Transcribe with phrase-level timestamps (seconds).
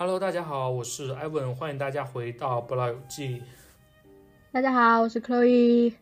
[0.00, 3.42] Hello，大家好，我是艾文，欢迎大家回到不老有记。
[4.50, 5.92] 大家好，我是 Chloe。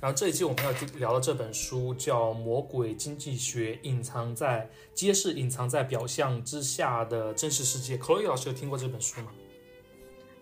[0.00, 7.96] 然后这一期我们要聊的这本书叫《魔鬼经济学：隐藏在揭示隐藏在表象之下的真实世界》。
[8.00, 9.28] Chloe 老师有听过这本书吗？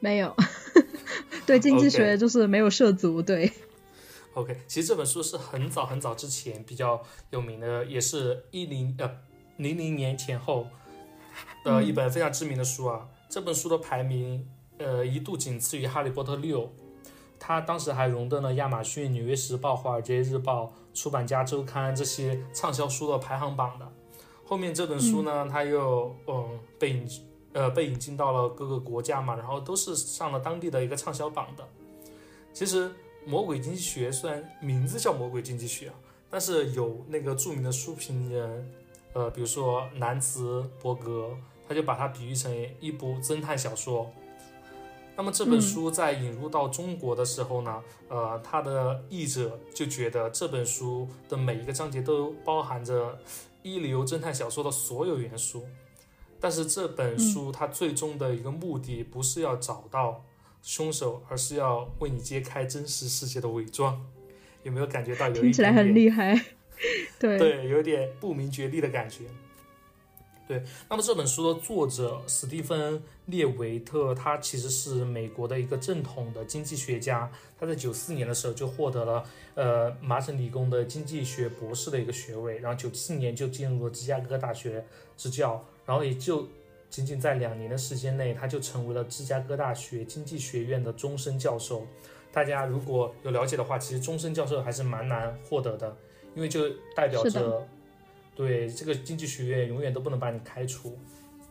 [0.01, 0.35] 没有，
[1.45, 3.21] 对经济学就是没有涉足。
[3.21, 3.53] 对
[4.33, 9.19] ，OK，其实这本书是很早很早之前比较有名的，也是一零呃
[9.59, 10.67] 零零年前后
[11.65, 13.09] 的一本非常知名的书啊。
[13.29, 14.49] 这本书的排名
[14.79, 16.73] 呃一度仅次于《哈利波特》六。
[17.41, 23.89] 它当时还荣登了亚马逊、纽约时报、华尔街日报、出版家周刊这些畅销书的排行榜的。
[24.45, 27.09] 后面这本书呢，它又嗯被引
[27.53, 31.65] 呃被引进到了各个国家嘛，然后都是上了当地的一个畅销榜的。
[32.53, 32.89] 其实
[33.25, 35.89] 《魔鬼经济学》虽然名字叫《魔鬼经济学》，
[36.29, 38.69] 但是有那个著名的书评人，
[39.13, 41.31] 呃，比如说南茨伯格，
[41.69, 44.11] 他就把它比喻成一部侦探小说。
[45.17, 53.19] 那么这本书在引入到中国的时候呢，呃，他的译者就觉得这本书的每一个章节都包含着
[53.63, 55.67] 一流侦探小说的所有元素，
[56.39, 60.25] 但是这本书它最终的一个目的不是要找到
[60.63, 64.01] 凶手，而是要为你揭开真实世界的伪装。
[64.63, 66.41] 有没有感觉到有一听起来很厉害？
[67.19, 69.25] 对对，有点不明觉厉的感觉。
[70.47, 77.31] 对，那么这本书的作者史蒂芬·列维特，他其实是美国的一个正统的经济学家。
[77.61, 79.23] 他在九四年的时候就获得了
[79.57, 84.83] 呃麻省理工的经济学博士的一个学位，然后九七年就进入了芝加哥大学
[85.19, 86.49] 执教，然后也就
[86.89, 91.87] 仅仅在两年的时间内，他就成为了芝加哥大学经济学院的终身教授。
[92.33, 95.95] 大家如果有了解的话，其实终身教授还是蛮难获得的，
[96.39, 97.67] 因为就代表着。
[98.37, 100.97] 对这个经济学院永远都不能把你开除，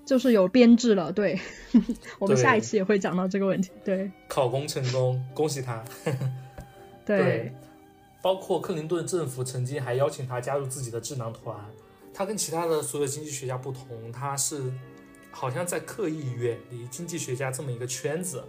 [0.05, 1.11] 就是有编制了。
[1.11, 1.37] 对，
[2.17, 3.69] 我们下一期也会讲到这个问题。
[3.83, 5.83] 对，考公成功，恭喜他。
[7.05, 7.51] 对，
[8.21, 11.57] 包括克林顿政府曾经还邀请他加入自己的智囊团。
[12.13, 14.71] 他跟其他的所有经济学家不同，他是
[15.29, 18.41] 好像在刻意远离经济学家这么一个圈子。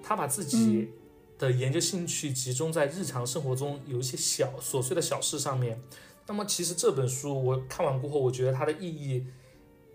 [0.00, 0.88] 他把自己
[1.40, 5.80] 的研究兴趣集中在日常生活中有一些小琐碎的小事上面。
[6.26, 9.24] 那么其实这本书我看完过后，我觉得它的意义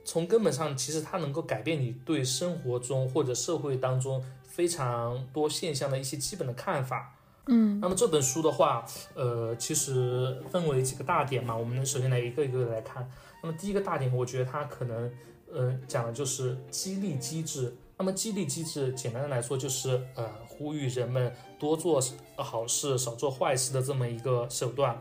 [0.04, 7.16] 从根本上其实它能够改变你对生活中或者社会当中非常多现象的一些基本的看法。
[7.48, 13.08] 嗯，那么这本书的话，呃，其实分为几个大点嘛，我们首先来一个一个来看。
[13.44, 15.12] 那么第一个大点，我觉得它可能
[15.54, 17.72] 呃讲的就是激励机制。
[17.98, 22.02] 那么激励机制简单的来说就是呃呼吁人们多做
[22.38, 25.00] 好事少做坏事的这么一个手段。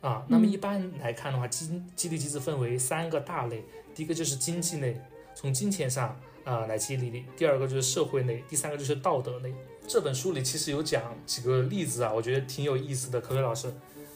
[0.00, 3.62] 啊，那么一般来看的话，激激励机制分为三个大类。
[3.94, 4.98] 第一个就是经济类，
[5.34, 9.52] 从金钱上啊来激励你；第二个就是社会类；第三个就是道德类。
[9.86, 13.20] 这本书里其实有讲几个例子啊，我觉得挺有意思的。
[13.20, 13.70] 可可老师，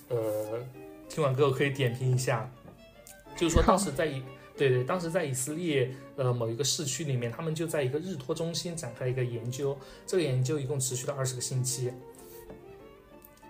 [0.09, 0.59] 呃，
[1.09, 2.51] 听完之后可以点评一下。
[3.37, 4.23] 就是说，当时在一
[4.57, 9.77] 对对，当时在以色列呃某一个市区里面，他们就在一个日托中心展开了一个研究，
[10.07, 11.93] 这个研究一共持续了二十个星期。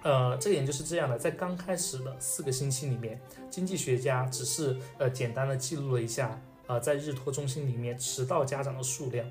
[0.03, 3.21] 呃，这个研究是这样的，在刚开始的四个星期里面，
[3.51, 9.27] 经济学家只是呃简单的记录了一下，呃，在日托中心里面迟到家长的数量，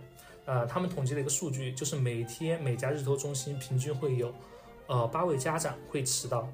[0.46, 4.34] 呃，他们统计了一个数据，就是每天每家日托中心平均会有，
[4.88, 6.52] 呃八位家长会迟到，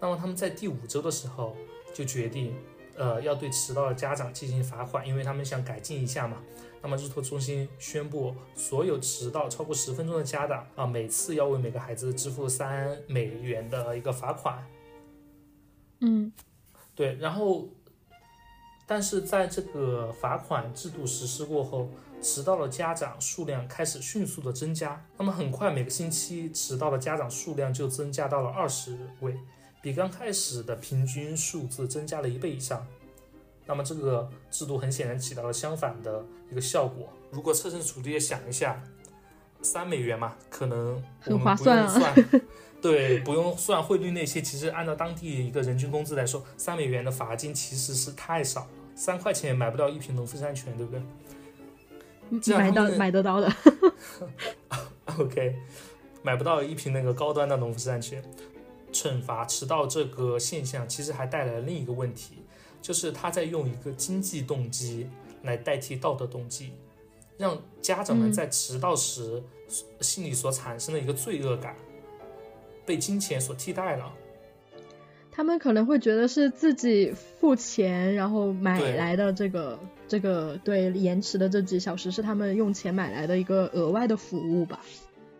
[0.00, 1.56] 那么他们在第五周的时候
[1.92, 2.54] 就决定，
[2.98, 6.42] 呃，要对迟到的家长进行罚款，因为他们想改进一下嘛。
[6.82, 14.64] 那么日托中心宣布，所有迟到超过十分钟的家长啊，每次要为每个孩子支付三美元的一个罚款。
[16.00, 16.32] 嗯，
[16.94, 17.16] 对。
[17.16, 17.68] 然后，
[18.86, 21.90] 但是在这个罚款制度实施过后，
[22.22, 25.04] 迟到的家长数量开始迅速的增加。
[25.16, 29.36] 那么很快，每个星期迟到的家长数量就增加到了二十位，
[29.80, 32.86] 比刚开始的平均数字增加了一倍以上。
[33.66, 37.12] 那么这个制度很显然起到了相反的一个效果。
[37.30, 38.82] 如果设身处地的想一下，
[39.60, 42.14] 三美元嘛，可能很划算啊。
[42.80, 52.56] 对，不用算汇率那些，其实按照当地一个人均工资来说，三美元的罚金其实是太少了，三块钱也买不到一瓶农夫山泉，对不对？
[52.56, 53.52] 买到买得到的。
[55.18, 55.56] OK，
[56.22, 58.22] 买不到一瓶那个高端的农夫山泉。
[58.92, 62.38] 惩罚迟到这个现象，其实还带来了另一个问题。
[62.80, 65.06] 就是他在用一个经济动机
[65.42, 66.72] 来代替道德动机，
[67.36, 69.42] 让家长们在迟到时
[70.00, 71.74] 心里所产生的一个罪恶感
[72.86, 74.12] 被金钱所替代了。
[75.32, 84.80] 他们可能会觉得是自己付钱然后买来的这个这个对延迟的这几小时是他们用钱买来的一个额外的服务吧。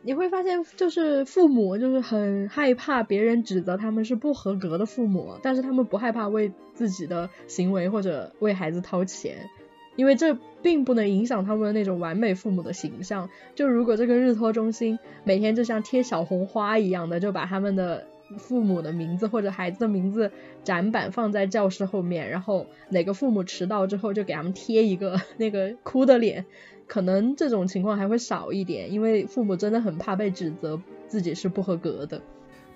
[0.09, 9.51] 你会发现，就是父母就是很害怕别人指责他们是不合格的父母，但是他们不害怕为自己的行为或者为孩子掏钱，
[9.97, 13.29] 因为这并不能影响他们那种完美父母的形象。
[13.55, 20.31] 就如果这个日托中心每天就像贴小红花一样的，就把他们的父母的名字或者孩子的名字
[20.63, 26.45] 展板放在教室后面，然后哪个父母迟到之后就给他们贴一个 那个哭的脸，
[26.87, 32.21] 可能这种情况还会少一点，因为父母真的很怕被指责自己是不合格的。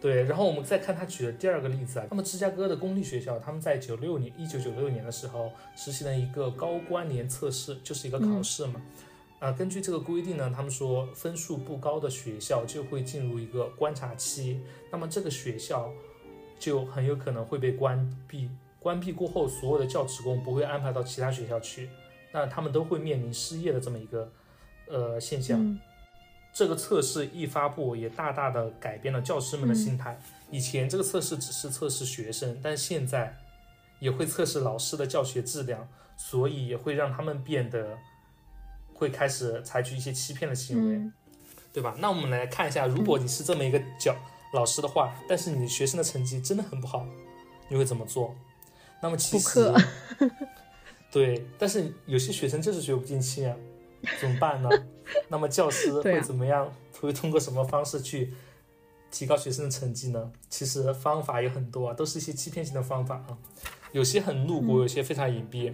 [0.00, 8.82] 对，然后我们再看他举的第二个例子啊，那么芝加哥的公立学校，他们在九六年，一九九六年的时候实行了一个高关联测试，就是一个考试嘛。
[9.42, 15.92] 啊、根据这个规定呢，他们说分数不高的学校就会进入一个观察期，那么这个学校
[16.60, 18.48] 就很有可能会被关闭。
[18.78, 21.90] 关闭过后，所有的教职工不会安排到其他学校去，
[22.30, 24.30] 那他们都会面临失业的这么一个
[24.86, 25.60] 呃现象。
[25.60, 25.80] 嗯
[26.54, 30.20] 这个测试一发布，也大大的改变了教师们的心态。
[30.50, 33.34] 以前这个测试只是测试学生，但现在
[33.98, 37.96] 也会测试老师的教学质量，所以也会让他们变得
[39.02, 41.12] 会开始采取一些欺骗的行为，嗯
[41.72, 41.96] 对吧？
[41.98, 44.14] 那我们来看一下，如果你是这么一个教
[44.52, 47.04] 老师的话，但是你学生的成绩真的很不好，
[47.68, 48.32] 你会怎么做？
[49.02, 49.72] 那么其补实，
[51.10, 53.56] 对，但是有些学生就是学不进去啊，
[54.20, 54.70] 怎么办呢？
[55.28, 56.72] 那么教师 会怎么样？
[57.00, 58.32] 会通过什么方式去
[59.10, 60.30] 提高学生的成绩呢？
[60.48, 63.36] 其实方法有很多啊，都是一些欺骗性的方法啊，
[63.90, 65.72] 有些很露骨，嗯有些非常隐蔽。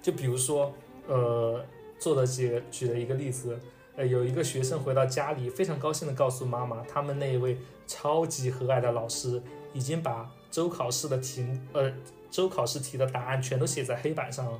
[0.00, 0.72] 就比如说，
[1.06, 1.64] 呃，
[2.02, 3.56] 作者举举了一个例子，
[3.94, 7.56] 呃，有一个学生回到家里，非常高兴的告诉妈妈，他们那一位
[7.86, 9.40] 超级和蔼的老师
[9.72, 11.92] 已经把周考试的题目，呃，
[12.28, 14.58] 周考试题的答案全都写在黑板上了。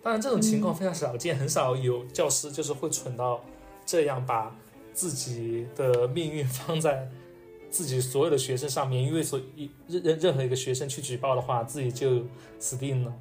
[0.00, 3.44] 当然，这种情况非常少见，很少有教师就是会蠢到
[3.84, 4.56] 这样把
[4.92, 7.10] 自己的命运放在
[7.68, 12.22] 自己所有的学生上面，因为所一任任任何一个学生去举报的话，自己就
[12.60, 13.12] 死定了。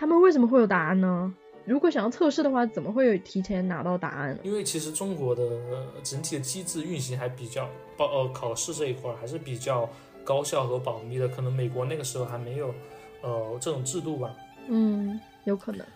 [0.00, 1.30] 他们为什么会有答案呢？
[1.66, 4.38] 如果想要测试的话，怎么会有提前拿到答案？
[4.42, 7.68] 因为其实中国的呃整体的机制运行还比较
[7.98, 9.86] 报呃考试这一块儿还是比较
[10.24, 12.74] 高效和保密的，可能美国那个时候还没有
[13.20, 14.34] 呃这种制度吧。
[14.68, 15.86] 嗯，有可能。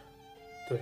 [0.69, 0.79] 对，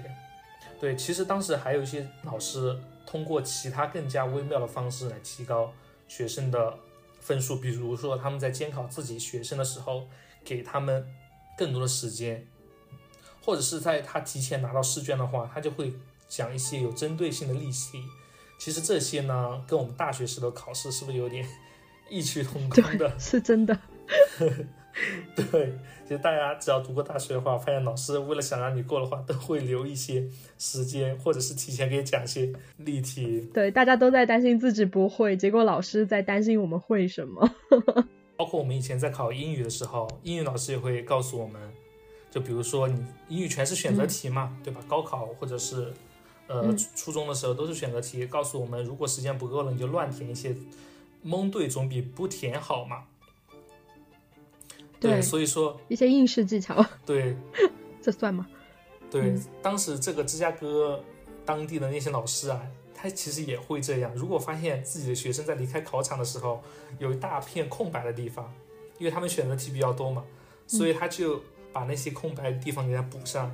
[0.80, 2.76] 对，其实当时还有一些老师
[3.06, 5.72] 通过其他更加微妙的方式来提高
[6.08, 6.76] 学生的
[7.20, 10.08] 分数，比如说他们在监考自己学生的时候，
[10.44, 11.06] 给他们
[11.56, 12.44] 更多的时间，
[13.44, 15.92] 或者是在他提前拿到试卷的话，他就会
[16.28, 18.02] 讲一些有针对性的例题。
[18.58, 21.44] 其实这些呢，跟我们大学时的考试是不是有点
[22.08, 23.12] 异曲同工的？
[23.18, 23.76] 是真的。
[25.34, 25.72] 对，
[26.02, 30.28] 其实大家只要读过大学的话，发现老师为了想让你过的话，都会留一些
[30.58, 33.48] 时间，或者是提前给你讲一些例题。
[33.54, 37.50] 对，大家都在担心自己不会，结果老师在担心我们会什么。
[38.36, 41.58] 包括我们以前在考英语的时候，英语老师也会告诉我们，
[42.32, 44.80] 就比如说你英语全是选择题嘛，对吧？
[44.88, 45.92] 高考或者是
[46.48, 50.56] 呃、嗯初初中的时候都是选择题，告诉我们如果时间不够了，你就乱填一些，
[51.22, 53.04] 蒙对总比不填好嘛。
[54.98, 57.36] 对所以说一些应试技巧，对
[58.00, 58.46] 这算吗？
[59.10, 61.04] 对，嗯当时这个芝加哥
[61.44, 62.62] 当地的那些老师啊，
[62.94, 64.14] 他其实也会这样。
[64.14, 66.62] 如果发现自己的学生在离开考场的时候
[66.98, 68.52] 有一大片空白的地方，
[68.98, 70.24] 因为他们选择题比较多嘛，
[70.68, 71.42] 所以他就
[71.72, 73.50] 把那些空白的地方给它补上。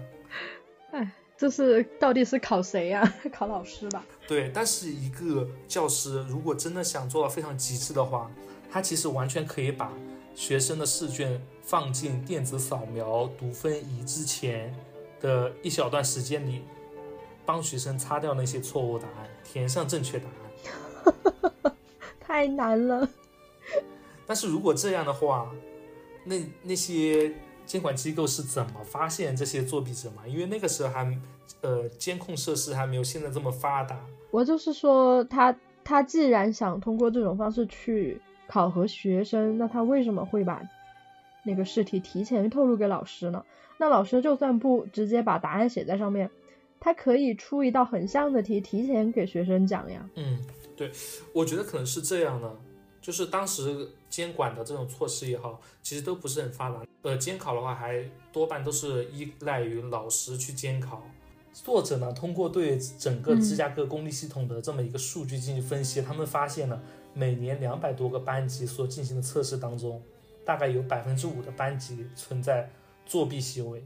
[0.92, 4.04] 哎，这是到底是考谁呀、 考老师吧？
[4.26, 8.30] 对，但是一个教师如果真的想做到非常极致的话，
[8.70, 9.92] 他其实完全可以把
[10.34, 14.74] 学生的试卷放进电子扫描读分仪之前
[15.20, 16.62] 的一小段时间里，
[17.44, 21.72] 帮学生擦掉那些错误答案，填上正确答案。
[22.20, 23.08] 太难了。
[24.26, 25.50] 但是如果这样的话，
[26.24, 27.32] 那那些
[27.68, 30.26] 监管机构是怎么发现这些作弊者嘛？
[30.26, 31.16] 因为那个时候还
[31.60, 34.00] 呃监控设施还没有现在这么发达。
[34.30, 40.62] 我就是说他，他既然想通过这种方式去考核学生，那他为什么会把
[41.42, 43.44] 那个试题提前透露给老师呢？
[43.76, 46.30] 那老师就算不直接把答案写在上面，
[46.80, 50.08] 他可以出一道很像的题，提前给学生讲呀。
[50.16, 50.40] 嗯，
[50.74, 50.90] 对，
[51.34, 52.50] 我觉得可能是这样的，
[53.00, 56.82] 就是当时监管的这种措施也好，其实都不是很发达。
[57.02, 61.02] 呃，监考的话，还多半都是依赖于老师去监考。
[61.52, 66.80] 作者呢，通过对整个芝加哥公立系统的这么一个数据进行分析，他们发现呢，
[67.14, 70.02] 每年两百多个班级所进行的测试当中，
[70.44, 72.70] 大概有百分之五的班级存在
[73.06, 73.82] 作弊行为。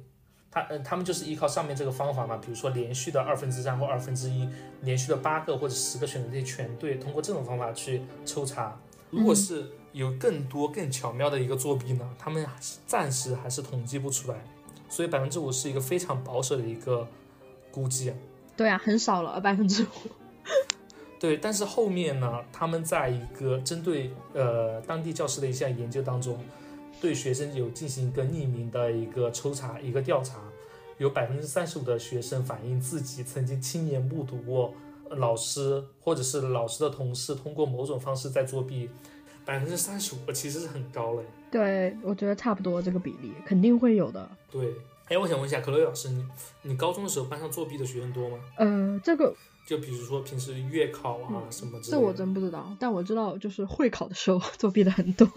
[0.51, 4.47] 他嗯，他们就是依靠上面这个方法嘛，比如说连续的二分之三或二分之一，
[4.83, 8.79] 连续的八个或者十个选择题全对，通过这种方法去抽查。
[9.13, 12.45] 如果是有更多更巧妙的一个作弊呢，他们
[12.87, 14.43] 暂时还是统计不出来，
[14.89, 17.07] 所以百分之五是一个非常保守的一个
[17.71, 18.13] 估计。
[18.57, 19.87] 对啊，很少了，百分之五。
[21.21, 26.39] 对，但是后面呢，他们在一个针对呃当地教师的一项研究当中。
[27.01, 30.39] 对学生有进行一个匿名的一个抽查，一个调查，
[30.99, 34.73] 有百分之三十五的学生反映自己曾经亲眼目睹过
[35.17, 38.89] 老师或者是老师的同事通过某种方式在作弊，
[39.45, 41.23] 百分之三十五其实是很高了。
[41.51, 44.29] 对，我觉得差不多这个比例肯定会有的。
[44.51, 44.73] 对，
[45.09, 46.25] 哎，我想问一下可乐老师，你
[46.63, 48.39] 你高中的时候班上作弊的学生多吗？
[48.57, 49.35] 呃，这个
[49.67, 51.99] 就比如说平时月考啊什么之类的。
[51.99, 55.29] 这我真不知道，但我知道就是会考的时候 作弊的很多。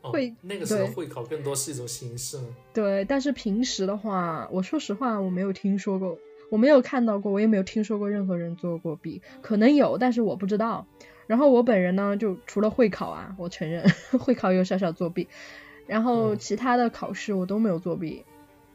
[0.00, 2.40] 会那个时候会考更多是一种形式，
[2.72, 3.04] 对。
[3.04, 6.16] 但是平时的话，我说实话，我没有听说过，
[6.50, 9.20] 我没有看到过，我也没有听说过任何人做过弊。
[9.42, 10.86] 可能有，但是我不知道。
[11.26, 13.84] 然后我本人呢，就除了会考啊，我承认
[14.18, 15.28] 会考有小小作弊，
[15.86, 18.24] 然后其他的考试我都没有作弊，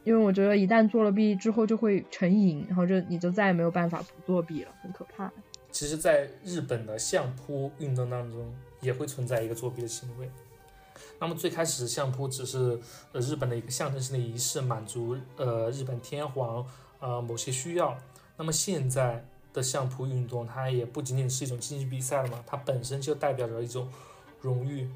[0.04, 5.32] 因为我觉得一旦做了弊之后就会成瘾，然后就你就再也没有办法不作弊了，很可怕。
[5.72, 10.30] 其实，在日本的相扑运动当中，也会存在一个作弊的行为。
[11.20, 12.80] 那么最开始相扑只是
[13.14, 16.64] 呃日本的一个象征性的仪式，满足呃日本天皇
[17.04, 17.98] 呃某些需要。
[18.38, 23.88] 那么现在的相扑运动，它也不仅仅是一种竞技比赛了嘛，它本身就代表着一种
[24.40, 24.90] 荣誉。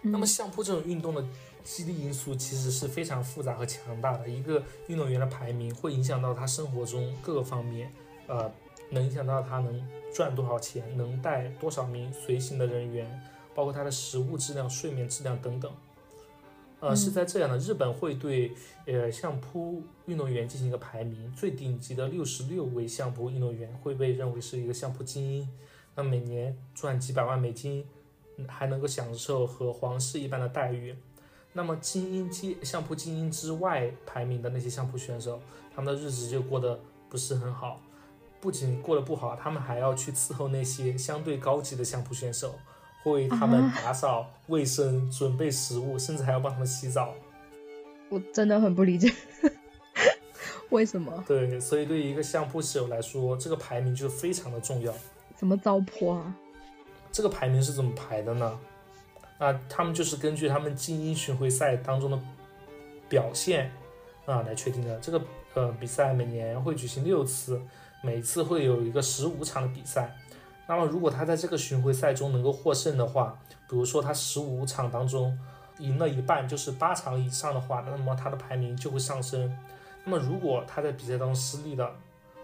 [0.00, 1.22] 那么相扑这种运动的
[1.62, 4.26] 激励因素其实是非常复杂和强大的。
[4.26, 7.92] 一个运动员的排名会影响到他生活中各个方面，
[8.26, 8.50] 呃，
[8.88, 13.06] 能影响到他能赚多少钱，能带多少名随行的人员。
[13.52, 15.70] 包括他的食物质量、睡眠质量等等，
[16.80, 18.52] 呃，是在这样的日本会对
[18.86, 25.48] 呃相扑运动员进行一个排名，最顶级的六十六位相扑运动员会被认为是一个相扑精英，
[25.94, 27.86] 那每年赚几百万美金，
[28.48, 30.96] 还能够享受和皇室一般的待遇。
[31.52, 35.38] 那么精英精相扑精英之外排名的那些相扑选手，
[35.74, 37.82] 他们的日子就过得不是很好，
[38.40, 42.54] 不仅过得不好，他们还要去伺候那些相对高级的相扑选手。
[43.04, 47.14] 为他们打扫卫生、准备食物，甚至还要帮他们洗澡。
[48.08, 49.12] 我真的很不理解，
[50.70, 51.24] 为什么？
[51.26, 54.92] 对，所以对于一个相扑手来说，这个排名就非常的重要。
[55.36, 56.34] 怎么糟粕啊？
[57.12, 58.58] 这个排名是怎么排的呢？
[59.38, 62.20] 啊他们就是根据他们精英巡回赛当中的
[63.08, 63.72] 表现
[64.26, 64.98] 啊来确定的。
[64.98, 65.22] 这个
[65.54, 67.58] 呃比赛每年会举行六次，
[68.02, 70.14] 每次会有一个十五场的比赛。
[70.70, 73.36] 那么，如果他在这个巡回赛中能够获胜的话，
[73.68, 75.36] 比如说他十五场当中
[75.80, 79.52] 赢了一半，就是八场以上的话，那么他的排名就会上升。
[80.04, 81.90] 那么，如果他在比赛当中失利了，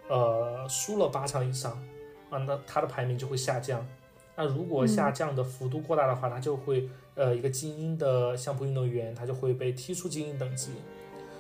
[0.09, 1.81] 呃，输了八场以上，
[2.29, 3.87] 啊，那他的排名就会下降。
[4.35, 10.73] 那如果下降的幅度过大的话，他就会，呃，一个精英的相扑运动员，他就会被踢出精英等级。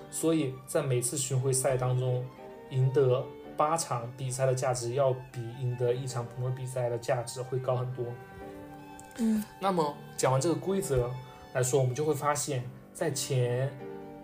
[0.08, 2.24] 所以在每次巡回赛当中
[2.70, 3.26] 赢得。
[3.56, 8.04] 八场比赛的价值要比赢得一场普通比赛的价值会高很多。
[9.18, 11.10] 嗯，那么讲完这个规则
[11.54, 13.72] 来说，我们就会发现，在前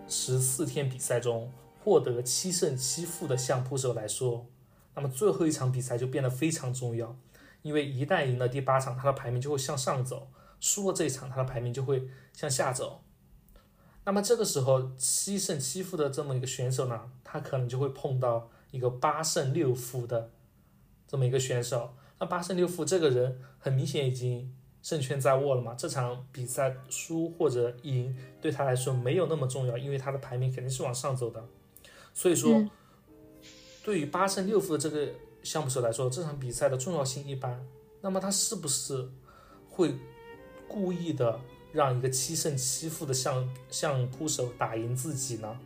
[0.07, 1.51] 十四天比赛中
[1.83, 4.45] 获得七胜七负的相扑手来说，
[4.93, 7.17] 那么最后一场比赛就变得非常重要，
[7.63, 10.27] 因为一旦赢了第八场，他的排名就会向上走；
[10.59, 13.01] 输了这一场，他的排名就会向下走。
[14.05, 18.49] 那么这个时候，七胜七负的这么一个选手呢，他可能就会碰到。
[18.73, 20.31] 一个八胜六负的
[21.07, 24.51] 这么一个选手，那八胜六负这个人很明显已经
[24.81, 25.75] 胜券在握了嘛？
[25.75, 31.45] 这场比赛输或者赢对他来说没有那么重要，因为他的排名肯定是往上走的。
[32.15, 32.67] 所以说，
[33.83, 35.07] 对于八胜六负的这个
[35.43, 37.63] 项目手来说，这场比赛的重要性一般。
[38.01, 39.07] 那么他是不是
[39.69, 39.93] 会
[40.67, 41.39] 故意的
[41.71, 45.59] 让一个七胜七负的相相扑手打赢自己呢？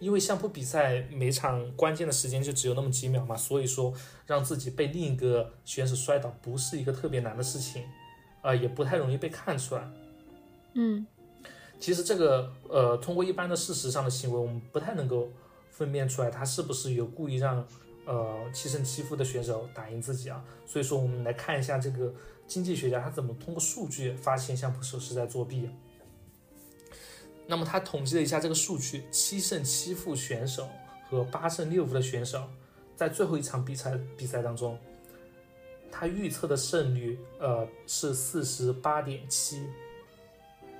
[0.00, 3.92] 因为相扑比赛每场关键的时间就只有那么几秒嘛，所以说
[4.26, 7.82] 让自己被另一个选手摔倒不是一个特别难的事情，
[8.42, 9.88] 呃，也不太容易被看出来。
[10.74, 11.06] 嗯，
[11.78, 15.28] 其实这个呃，通过一般的事实上的行为，我们不太能够
[15.70, 17.66] 分辨出来他是不是有故意让
[18.04, 20.44] 呃七胜七负的选手打赢自己啊。
[20.66, 22.12] 所以说，我们来看一下这个
[22.46, 25.70] 经济学家他怎么通过数据发现相扑手是在作弊。
[27.46, 30.68] 那么他统计了一下这个数据，七胜七负选手
[31.08, 32.48] 和八胜六负的选手，
[32.96, 34.78] 在最后一场比赛比赛当中，
[35.90, 39.66] 他预测的胜率呃是四十八点七，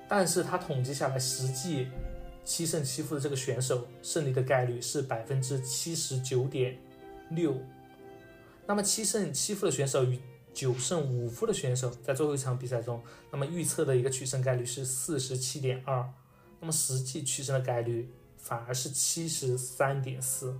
[0.07, 1.87] 但是他统计下来实际
[2.43, 6.77] 七胜七负的这个选手胜利的概率是百分之七十九点
[7.29, 7.55] 六。
[8.67, 10.19] 那么七胜七负的选手与
[10.51, 16.07] 九胜五负的选手在最后一场比赛中，那么预测的一个取胜概率是四十七点二，
[16.65, 20.57] 那么实际取胜的概率反而是七十三点四。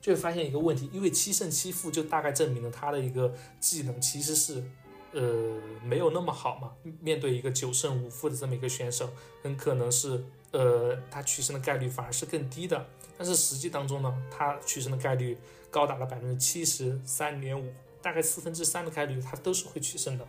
[0.00, 4.64] 就会发现一个问题，因为七胜七负就大概证明了他的一个技能其实是，
[5.12, 6.72] 呃，没有那么好嘛。
[7.00, 9.10] 面对一个九胜五负的这么一个选手，
[9.42, 12.86] 很可能是，呃，他取胜的概率反而是更低的。
[13.18, 15.36] 但是实际当中呢，他取胜的概率
[15.70, 17.70] 高达了百分之七十三点五，
[18.00, 20.26] 大概四分之三的概率他都是会取胜的。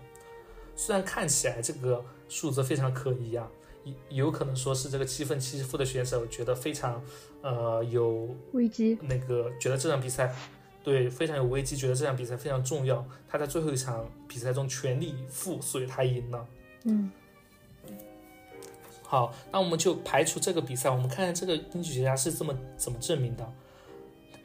[0.75, 2.03] 虽然看起来这个
[2.33, 3.47] 数字非常可疑啊。
[3.83, 3.93] 有
[4.25, 7.03] 有可能说是这个七分七负的选手觉得非常，
[7.41, 10.33] 呃，有危机，那个觉得这场比赛
[10.81, 16.47] 对非常有危机，觉得这场比赛非常重要，他在最后一场比赛中全力以赴，所以他赢了。
[16.85, 17.11] 嗯，
[19.03, 23.53] 好，那我们就排除这个比赛，我们看看这个经济学家是这么怎么证明的。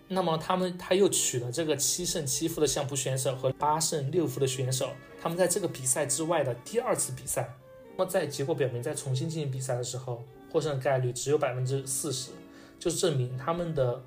[0.09, 4.91] 那么他们他又取了这个七胜七负的相扑选手和八胜六负的选手，
[5.23, 7.55] 他们在这个比赛之外的第二次比赛。
[7.99, 12.31] 那么在结果表明，在重新进行比赛的时候，获胜概率只有百分之四十，
[12.79, 14.01] 就证明他们的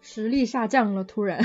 [0.00, 1.04] 实力下降了。
[1.04, 1.38] 突然，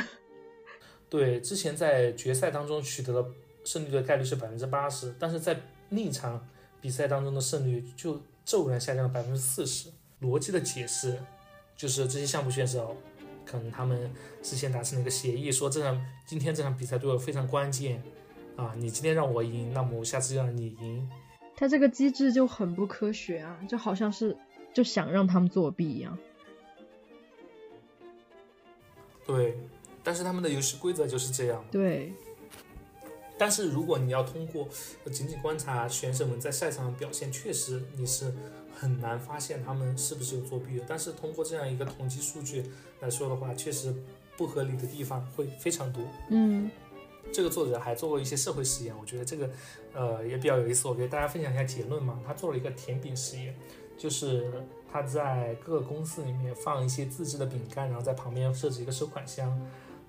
[1.10, 3.30] 对，之前在决赛当中取得了
[3.66, 5.60] 胜利的概率是百分之八十，但是在
[5.90, 6.48] 另一场
[6.80, 9.90] 比赛当中的胜率就骤然下降了百分之四十。
[10.22, 11.20] 逻辑的解释
[11.75, 12.96] 就是这些项目选手
[13.46, 14.10] 可能他们
[14.42, 18.02] 之前达成了一个协议，说这场今天这场比赛对我非常关键
[18.56, 21.10] 啊，你今天让我赢，那么我下次就让你赢。
[21.55, 24.36] 他这个机制就很不科学啊，就好像是
[24.74, 26.17] 就想让他们作弊一样。
[29.25, 29.57] 对，
[30.03, 31.63] 但是他们的游戏规则就是这样。
[31.72, 32.12] 对。
[33.38, 34.67] 但是如果你要通过
[35.12, 38.31] 仅仅观察选手们在赛场的表现，确实你是
[38.75, 40.86] 很难发现他们是不是有作弊的。
[40.88, 42.63] 但是通过这样一个统计数据
[43.00, 43.93] 来说的话，确实
[44.38, 46.04] 不合理的地方会非常多。
[46.30, 46.69] 嗯。
[47.31, 49.49] 这个作者还做过一些社会实验，我觉得这个，
[49.93, 50.88] 呃，也比较有意思。
[50.88, 52.19] 我给大家分享一下结论嘛。
[52.25, 53.55] 他做了一个甜饼实验，
[53.97, 59.59] 就是他在各个公司里面放一些自制的饼干，然后在旁边设置一个收款箱。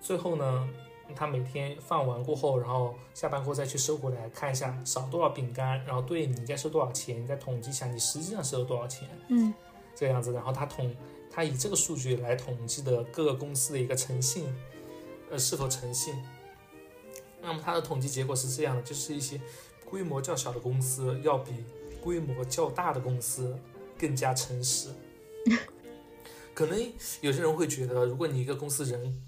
[0.01, 0.69] 最后呢，
[1.17, 9.09] 他每天放完过后，然后下班后再去收回来看一下少多少饼干，然后对你应该收多少钱，你再统计一下你实际上收了多少钱。
[9.29, 9.55] 嗯，
[9.95, 10.31] 这个样子。
[10.33, 10.95] 然后他统
[11.31, 14.45] 他以这个数据来统计的各个公司的一个诚信，
[15.31, 16.15] 呃，是否诚信。
[17.45, 19.39] 那么它的统计结果是这样的，就是一些
[19.85, 21.53] 规模较小的公司要比
[22.01, 23.55] 规模较大的公司
[23.99, 24.89] 更加诚实。
[26.55, 29.23] 可能有些人会觉得，如果你一个公司人，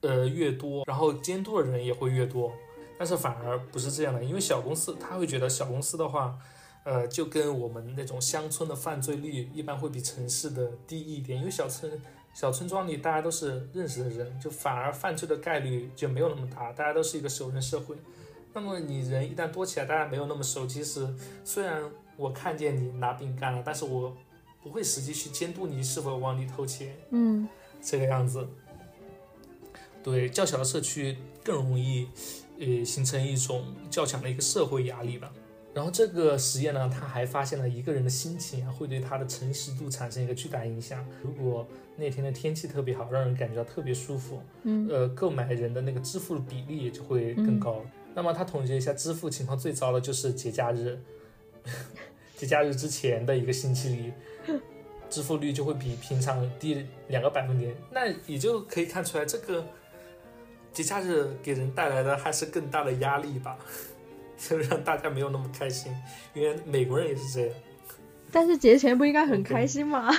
[0.00, 2.52] 呃越多，然后监督的人也会越多，
[2.98, 6.36] 但是反而不是这样的，因为小公司他会觉得小公司的话，
[6.84, 12.00] 呃就跟我们那种乡村的犯罪率一般会比城市的低一点，因为小村。
[12.32, 17.96] 小村庄里大家都是认识的人，就反而犯罪的概率就没有那么大，大家都是一个熟人社会。
[18.52, 21.08] 那么你人一旦多起来，大家没有那么熟，其实
[21.44, 21.82] 虽然
[22.16, 24.16] 我看见你拿饼干了，但是我
[24.62, 26.96] 不会实际去监督你是否往里偷钱。
[27.10, 27.48] 嗯，
[27.82, 28.48] 这个样子。
[30.02, 32.08] 对，较小的社区更容易，
[32.58, 35.30] 呃，形成一种较强的一个社会压力吧。
[35.72, 41.06] 然后这个实验呢，他还发现了一个人的心情啊，会对他的诚实度产生一个巨大影响。
[41.22, 47.84] 如果那天的天气特别好，让人感觉到特别舒服，嗯，呃，购买人的那个支付比例也就会更高。
[48.14, 50.98] 那么他统计一下，支付情况最糟的就是节假日，
[52.36, 54.12] 节假日之前的一个星期里，
[55.08, 57.72] 支付率就会比平常低两个百分点。
[57.92, 59.64] 那也就可以看出来，这个
[60.72, 63.56] 节假日给人带来的还是更大的压力吧。
[64.48, 65.94] 就让大家没有那么开心，
[66.32, 67.54] 因为美国人也是这样。
[68.32, 70.10] 但是节前不应该很开心吗？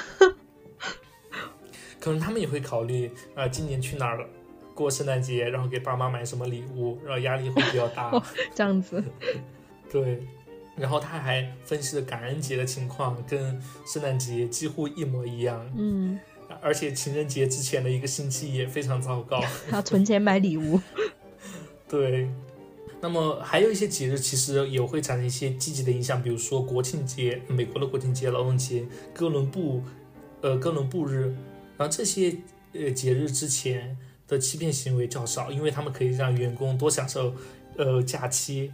[2.00, 4.28] 可能他们也会考虑，呃，今年去哪儿
[4.74, 8.12] 过圣诞节，然后给爸妈买什么礼物，然后压力会比较大。
[8.54, 9.04] 这样子。
[9.92, 10.24] 对。
[10.76, 15.70] 然后他还分析了感恩节的情况，跟圣诞节几乎一模一样。
[15.76, 16.20] 嗯。
[16.62, 19.42] 而且情人节之前的一个星期也非常糟糕。
[19.70, 20.80] 他存钱买礼物。
[21.88, 22.30] 对。
[23.02, 29.82] 那么还有一些节日其实也会产生一些积极的影响，比如说国庆节，美国的国庆节、劳动节、哥伦布，
[30.42, 31.24] 呃，哥伦布日，
[31.78, 32.38] 然后这些
[32.74, 37.34] 呃节日之前的欺骗行为较少，因为他们可以让员工多享受
[37.76, 38.72] 呃假期。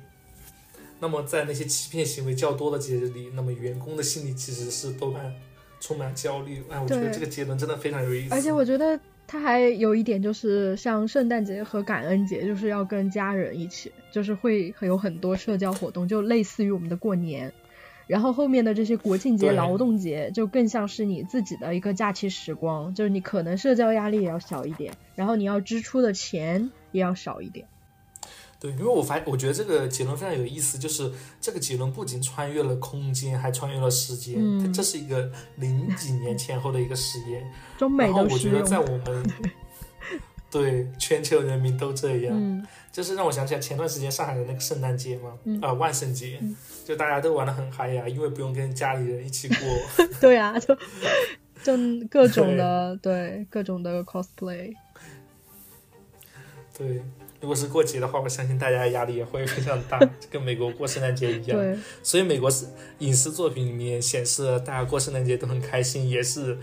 [1.00, 5.34] 那么在那些欺骗行为较多的节日里，那么员工的心里其实是多半
[5.80, 6.64] 充满焦虑。
[6.70, 8.34] 哎，我觉得这个结论真的非常有意思。
[8.34, 17.52] 而且我觉得他还有一点就是像圣诞节和感恩节，就是要跟家人一起，就是会有很多社交活动，就类似于我们的过年。
[18.08, 27.68] 然后后面的这些国庆节、劳动节，就更像是你自己的一个假期时光，就是你可能社交压力也要小一点，然后你要支出的钱也要少一点。
[28.60, 34.36] 对，因为我发，我觉得这个结论非常有意思，就是这个结论不仅穿越了空间，还穿越了时间。
[34.38, 37.48] 嗯，这是一个零几年前后的一个实验。
[37.78, 39.24] 中美然后我觉得在我们
[40.50, 42.34] 对全球人民都这样。
[42.36, 46.40] 嗯，就是让我想起来前段时间上海的那个圣诞节嘛，啊，万圣节，
[46.84, 49.58] 就大家都玩的很嗨呀，因为不用跟家里人一起过。
[50.20, 50.76] 对啊，就
[51.64, 51.78] 就
[52.10, 54.74] 各种的，对各种的 cosplay。
[56.76, 57.04] 对。
[57.48, 59.98] 如果是过节的话，我相信大家压力也会非常大，
[60.30, 61.58] 跟美国过圣诞节一样。
[61.58, 62.66] 对，所以美国是
[63.00, 66.58] 影视作品里面显示大家过圣诞节都很开心，也是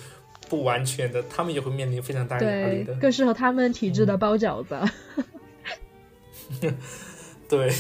[0.47, 2.95] 不完全的，他们也会面临非常大压力的。
[2.97, 4.79] 更适合他们体质的包饺子。
[7.49, 7.73] 对。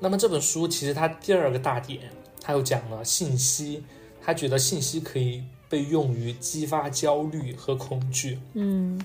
[0.00, 2.00] 那么这本书其实它第二个大点，
[2.40, 3.84] 它又讲了信息，
[4.24, 8.38] 他觉得信息可以被用于激发焦虑和恐惧。
[8.54, 8.98] 嗯。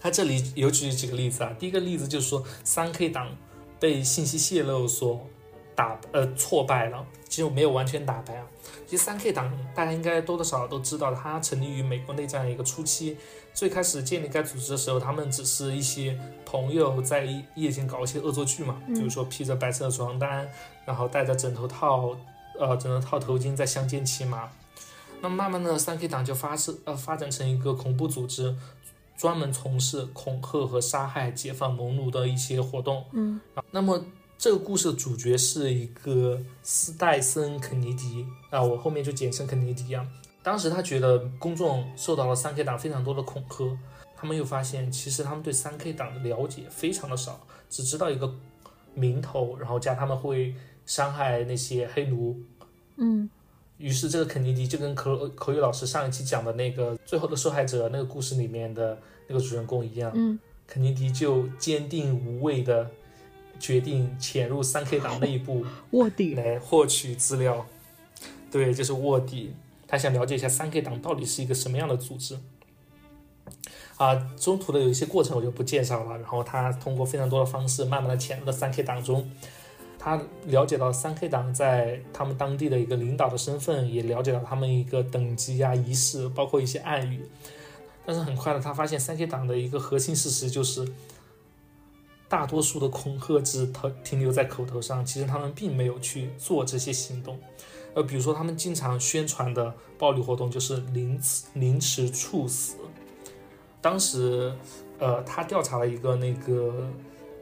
[0.00, 3.36] 他这里有举几个例子啊，第一个例子就是说，三 K 党
[3.78, 5.26] 被信息泄露所
[5.74, 8.46] 打呃挫败了，其实没有完全打败啊。
[8.86, 13.16] 其实三 K 党大家应该多多少少都知道，它成立于美国内战的一个初期。
[13.52, 20.48] 最开始建立该组织的时候，他们只是一些朋友在夜间搞一些恶作剧嘛，比如说披着白色的床单，
[20.84, 22.16] 然后戴着枕头套，
[22.58, 24.48] 呃枕头套头巾在乡间骑马。
[25.20, 28.54] 那慢慢的，三 K 党就发生呃发展成一个恐怖组织。
[29.20, 33.04] 专门从事恐吓和杀害解放盟奴的一些活动。
[33.12, 33.38] 嗯，
[33.70, 34.02] 那么
[34.38, 40.08] 这个故事的主角是一个斯戴森·肯尼迪啊，我后面就简称肯尼迪啊。
[40.42, 43.76] 当时他觉得公众受到了三 K 党非常多的恐吓，
[44.16, 48.34] 他们又发现其实他们对三 K 党的了解非常的少，只知道一个
[48.94, 50.54] 名头，然后加他们会
[50.86, 52.40] 伤害那些黑奴。
[52.96, 53.28] 嗯。
[53.80, 62.90] 于是，这个肯尼迪就跟口口语老师上一期讲的那个最后的受害者那个故事里面的那个主人公一样，嗯，肯尼迪就坚定无畏的
[63.58, 67.66] 决定潜入三 K 党内部 卧底来获取资料。
[68.52, 69.54] 对，就是卧底，
[69.88, 72.38] 他想了解一下三 K 党到底是一个什么样的组织。
[73.96, 76.18] 啊，中途的有一些过程我就不介绍了。
[76.18, 79.30] 然后他通过非常多的方式，慢慢的潜入了三 K 党中。
[80.02, 87.22] 他了解到三 K 党在他们当地的一个领导的身份，也了解到他们一个等级啊、仪式，包括一些暗语。
[88.06, 90.90] 但是很快的，他发现三 K 党的一个核心事实就是，
[92.30, 97.38] 大多数的恐吓只停停留在口头上，其实他们并没有去做这些行动。
[97.92, 102.76] 呃，比如说他们经常宣传的暴力活动就是凌迟、凌迟处死。
[103.82, 104.50] 当时，
[104.98, 106.88] 呃，他调查了一个那个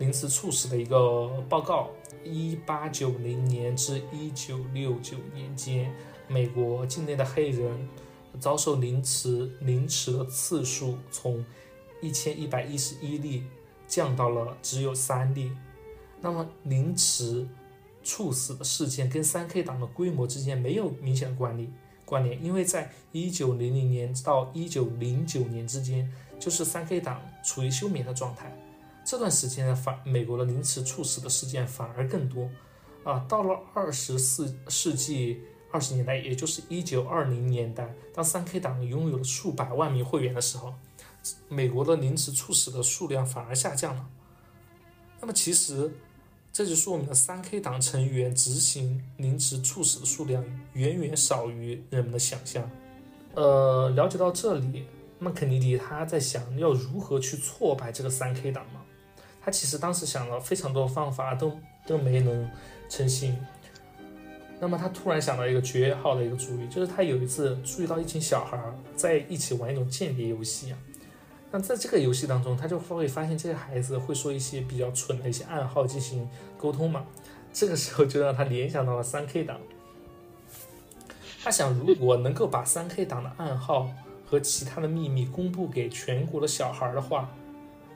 [0.00, 1.88] 凌迟处死的一个报告。
[2.24, 5.92] 一八九零年至一九六九年间，
[6.26, 7.88] 美国境内的黑人
[8.38, 11.44] 遭受凌迟凌迟的次数从
[12.00, 13.44] 一千一百一十一例
[13.87, 15.50] 降到了只有三例。
[16.20, 17.46] 那么，凌迟
[18.02, 21.72] 猝死的事件跟三 K 党的规模之间没有明显的关联
[22.04, 28.50] 关联，因为在一九零零年到一九零九年之间，就是三 K 党处于休眠的状态。
[29.08, 32.46] 这段时间反美国的凌迟处死的事件反而更多，
[33.04, 35.40] 啊，到了二十四世纪
[35.72, 40.74] 二十年代，也就是一九二零年代，当三 K 党拥有了数百万名会员的时候，
[41.48, 44.06] 美国的凌迟处死的数量反而下降了。
[45.22, 45.90] 那么其实
[46.52, 50.44] 这就说明了三 K 党成员执行凌迟处死的数量
[50.74, 52.70] 远远少于人们的想象。
[53.34, 54.84] 呃，了解到这里，
[55.18, 58.82] 那肯尼迪他在想要如何去挫败这个三 K 党嘛？
[59.48, 61.50] 他其实当时想了非常多方法，都
[61.87, 62.50] 都没能
[62.87, 63.34] 成型。
[64.61, 68.62] 那么他突然想到一个绝好的一个主意，就是他有一次注意到一群小孩
[68.94, 70.78] 在一起玩一种间谍游戏啊。
[71.50, 77.06] 那在这个游戏当中，他就会发现这些孩子会说一些比较蠢的一些暗号进行沟通嘛。
[77.50, 79.58] 这个时候就让他联想到了三 K 党。
[81.42, 83.88] 他想，如果能够把三 K 党的暗号
[84.26, 87.30] 和其他的秘密公布给全国的小孩的话。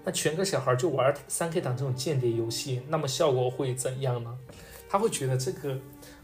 [0.04, 4.38] 那全个小孩就玩三 K 党这种间谍游戏，那么效果会怎样呢？
[4.88, 5.78] 他会觉得这个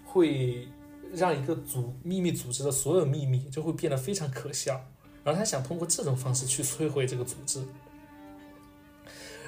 [0.05, 0.69] 会
[1.13, 4.85] 让一个组秘密组织的所有秘密就会变得非常可笑，
[5.25, 7.63] 然后他想通过这种方式去摧毁这个组织。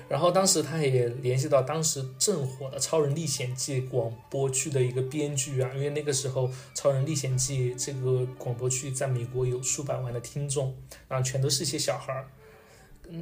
[0.08, 10.74] 然后当时他也联系到当时正火的《超人历险记》广播剧的一个编剧啊，因为那个时候《超人历险记》这个广播剧在美国有数百万的听众，
[11.06, 12.26] 然后全都是一些小孩儿。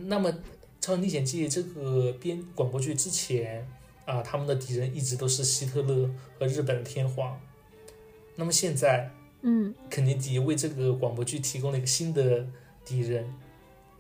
[0.07, 0.33] 那么
[0.81, 3.67] 《超人历险记》这个编广播剧之前
[4.05, 7.39] 啊，他们的敌人一直都是希特勒和日本的天皇。
[8.37, 9.11] 那么现在，
[9.43, 12.47] 嗯，肯尼迪为这个广播剧提供了一个新的
[12.85, 13.33] 敌人，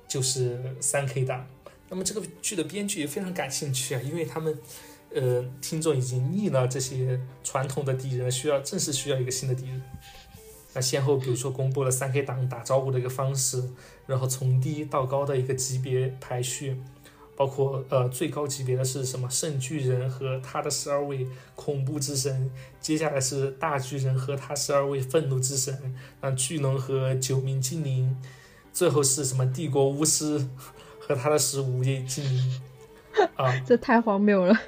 [0.06, 1.46] 就是三 K 党。
[1.90, 4.56] 那么这个剧的编剧也非常感兴趣啊，因为他们，
[5.12, 9.82] 呃，听众已经腻了这些传统的敌人，需要正是需要一个新的敌人。
[10.80, 13.62] 先后比如说公布了三 K 党打招呼的一个方式，
[14.06, 16.80] 然后从低到高的一个级别排序。
[17.36, 28.20] 包括呃最高级别的是什么圣巨人和他的十二位恐怖之神，接下来是大巨人和他十二位愤怒之神，那巨龙和九名精灵，
[28.72, 30.44] 最后是什么帝国巫师
[30.98, 32.60] 和他的十五位精灵
[33.36, 34.58] 啊，这太荒谬了。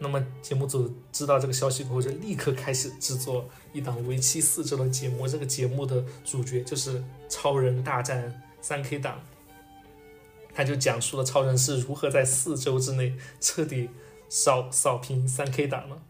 [0.00, 9.20] 那么节目组知道这个消息过后，就立刻开始制作一档为期四周的节目，这个节目的主角就是超人大战三 K 党。
[10.52, 13.88] 他就讲述了超人是如何在四周之内彻底
[14.28, 16.02] 扫扫平三 K 党了。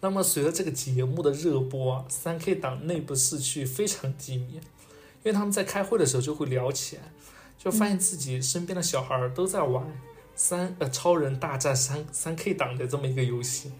[0.00, 7.02] 那么随着这个节目的热播，三 K 党内部士气非常低迷，因为他们在开会的时候就会聊起来，
[7.58, 9.84] 就发现自己身边的小孩都在玩
[10.34, 13.72] 三呃超人大战三三 K 党的这么一个游戏，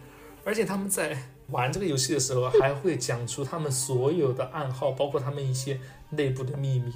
[0.45, 5.81] 而且他们在玩这个游戏的时候还会讲出他们所有的暗号，包括他们一些
[6.11, 6.93] 内部的秘密。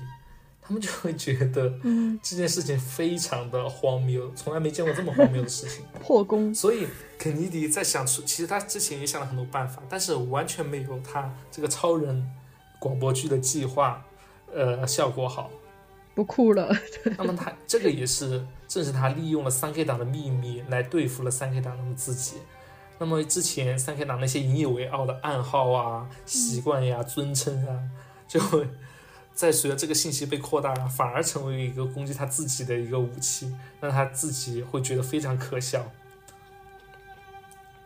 [0.64, 6.54] 他们就会觉得，嗯，这件事情非常的荒谬，从来没见过这么荒谬的事情， 破功。
[6.54, 6.86] 所以
[7.18, 12.24] 肯尼迪在想出，其实他之前也想了很多办法，但是完全没有他这个超人
[12.78, 14.04] 广播剧的计划，
[14.54, 15.50] 呃，效果好，
[16.14, 16.72] 不酷了。
[17.18, 22.36] 那么他这个也是，正是他利用了三 K 党的秘密来对付了三 K 党他们自己。
[23.02, 27.82] 那么之前三 K 党那些引以为傲的暗号啊、习惯呀、尊称啊，
[28.28, 28.64] 就会。
[29.34, 35.84] 在随着这个信息被扩大，反而成为一个攻击他自己的一个武器，让他自己会觉得非常可笑。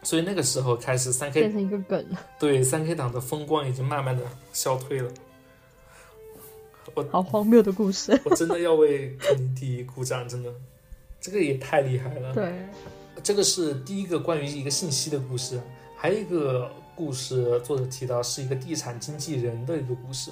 [0.02, 2.04] 所以那个时候开始，三 K 变成一个梗。
[2.38, 5.10] 对，三 K 党的风光已经慢慢的消退了。
[6.94, 8.20] 我好荒谬的故事。
[8.24, 10.52] 我真的要为肯尼迪鼓掌，真的，
[11.20, 12.34] 这个也太厉害了。
[12.34, 12.52] 对，
[13.22, 15.60] 这个是第一个关于一个信息的故事，
[15.96, 20.30] 还有一个故事，作者提到是一个地产经纪人的一个故事。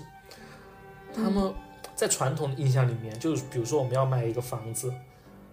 [1.14, 1.52] 他们
[1.94, 4.90] 在传统的印象里面，就是比如说我们要买一个房子，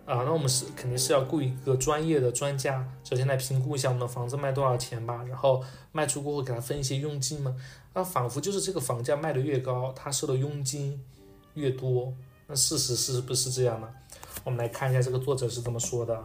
[0.05, 7.55] 啊，那我们是肯定是要雇一个专业的专家，首先来评估一下我们的房子卖多少钱吧，然后卖出过后给他分一些佣金嘛，
[7.93, 10.99] 啊，仿佛就是这个房价卖的越高，他收的佣金
[11.53, 12.13] 越多，
[12.47, 13.87] 那事实是不是这样呢？
[14.43, 16.19] 我们来看一下这个作者是怎么说的，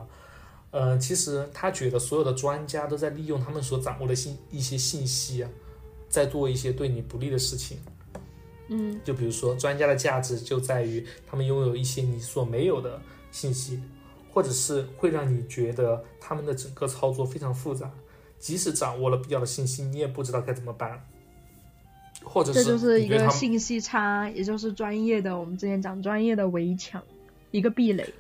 [0.76, 5.48] 呃，其实他觉得所有的专家都在利用他们所掌握的信一些信息啊，
[6.06, 7.78] 在做一些对你不利的事情。
[8.68, 13.80] 嗯，就比如说，专家的价值就在于他们拥有一些你所没有的信息，
[14.30, 17.90] 或者是会让你觉得他们的整个操作非常复杂，
[18.38, 21.02] 即使掌握了必要的信息，你也不知道该怎么办。
[22.22, 27.02] 或者是这就是一个信息差，也就是专业的我们之前讲专业的围墙，
[27.50, 28.12] 一个壁垒。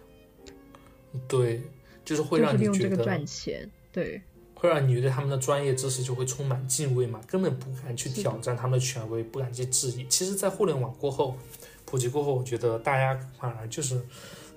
[1.28, 1.60] 对，
[2.06, 4.22] 就是会让你觉得这个赚钱，对。
[4.54, 10.06] 会让你对他们的专业知识就会充满敬畏嘛，根本不敢去挑战他们的权威，不敢去质疑。
[10.08, 11.36] 其实，在互联网过后
[11.84, 14.00] 普及过后，我觉得大家反而就是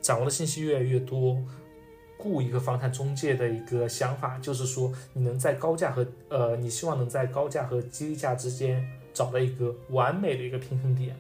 [0.02, 1.38] 掌握的信息越来越多。
[2.18, 11.16] 雇一个房产中介的一个想法就是说，你能在高价和呃，你希望能在高价和低价之间找到一个完美的一个平衡点。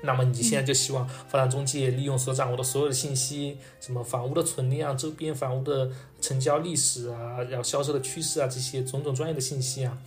[0.00, 9.98] 那么你现在就希望房产中介利用所掌握的所有的信息，什么房屋的存量、周边房屋的成交历史啊，然后销售的趋势啊，这些种种专业的信息啊，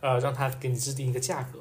[0.00, 1.60] 呃，让他给你制定一个价格。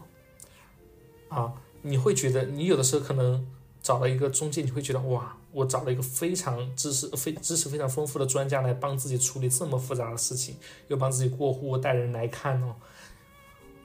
[1.29, 3.45] 啊，你会觉得你有的时候可能
[3.83, 10.55] 找了一个中介，你会觉得哇，我找了一个非常知识、非知识非常丰富的专家来帮自己处理这么复杂的事情，
[10.87, 12.77] 又帮自己过户、带人来看哦，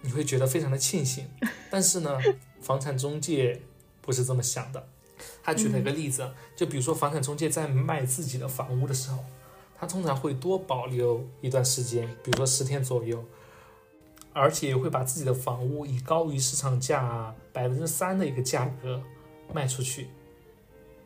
[0.01, 1.29] 你会觉得非常的庆幸。
[1.71, 2.19] 但是呢，
[2.63, 3.61] 房产中介。
[4.03, 4.89] 不是这么想的，
[5.43, 9.19] 他举了一个例子，就比如说房产中介在卖自己的房屋的时候，
[9.79, 13.23] 他通常会多保留一段时间，比如说十天左右，
[14.33, 19.03] 而且会把自己的房屋以高于市场价百分之三的一个价格
[19.53, 20.09] 卖出去。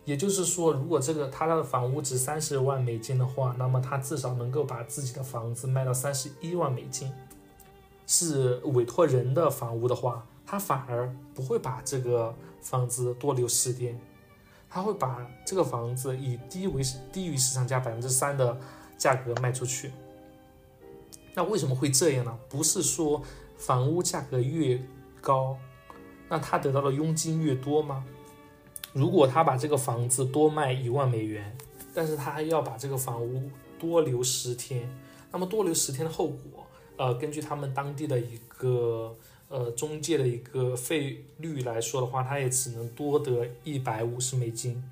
[0.04, 7.10] 也就是说，如果这个他的房屋值三十万美金的话，那么他至少能够把自己的房子卖到三十一万美金。
[8.06, 12.34] 是委托人的房屋的话，他反而不会把这个。
[12.64, 13.96] 房子多留十天，
[14.68, 18.58] 他会把这个房子以低为低于市场价百分之三的
[18.98, 19.92] 价格卖出去。
[21.34, 22.36] 那为什么会这样呢？
[22.48, 23.22] 不是说
[23.56, 24.80] 房屋价格越
[25.20, 25.56] 高，
[26.28, 28.04] 那他得到的佣金越多吗？
[28.92, 31.56] 如果他把这个房子多卖一万美元，
[31.92, 34.88] 但是他还要把这个房屋多留十天，
[35.30, 39.16] 那么多留十天的后果，呃，根据他们当地的一个
[39.54, 44.82] 呃中介的一个费率来说的话，他也只能多得一百五十美金。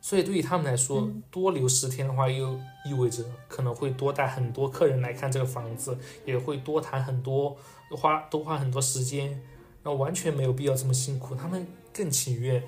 [0.00, 7.54] 所以对于他们来说，多留十天的话，又意味着可能会多带很多客人来看这个房子，也会多谈很多
[7.90, 9.38] 花多花很多时间，
[9.82, 11.34] 那完全没有必要这么辛苦。
[11.34, 12.62] 他们更情愿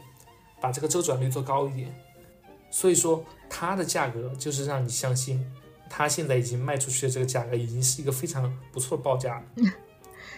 [0.61, 1.95] 把这个周转率做高一点。
[2.71, 5.43] 所以说，它的价格就是让你相信，
[5.89, 9.43] 它现在已经卖出去的这个价格已经是一个非常不错的报价。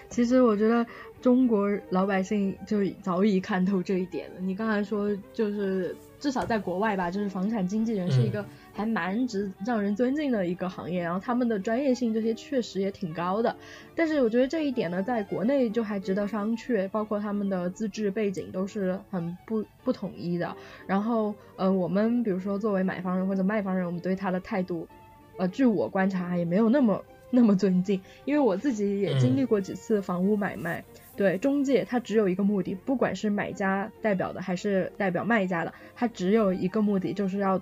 [0.09, 0.85] 其实我觉得
[1.21, 4.41] 中国老百姓就早已看透这一点了。
[4.41, 5.95] 你刚才说就是。
[6.21, 13.55] 至少在国外吧，就是房产经纪人是一个还蛮值让人尊敬的一个行业，然后他们的专业性这些确实也挺高的。
[13.95, 20.57] 但是我觉得这一点呢，在国内就还值得商榷，包括他们的资质背景都是很不不统一的。
[20.89, 24.89] 然后，呃，我们比如说作为买方人或者卖方人，我们对他的态度，
[25.37, 30.85] 呃，据我观察也没有那么 那么尊敬，因为我自己也经历过几次房屋买卖。
[31.17, 37.61] 对中介，他只有一个目的，不管是买家代表的还是代表卖家的，他只有一个目的，就是要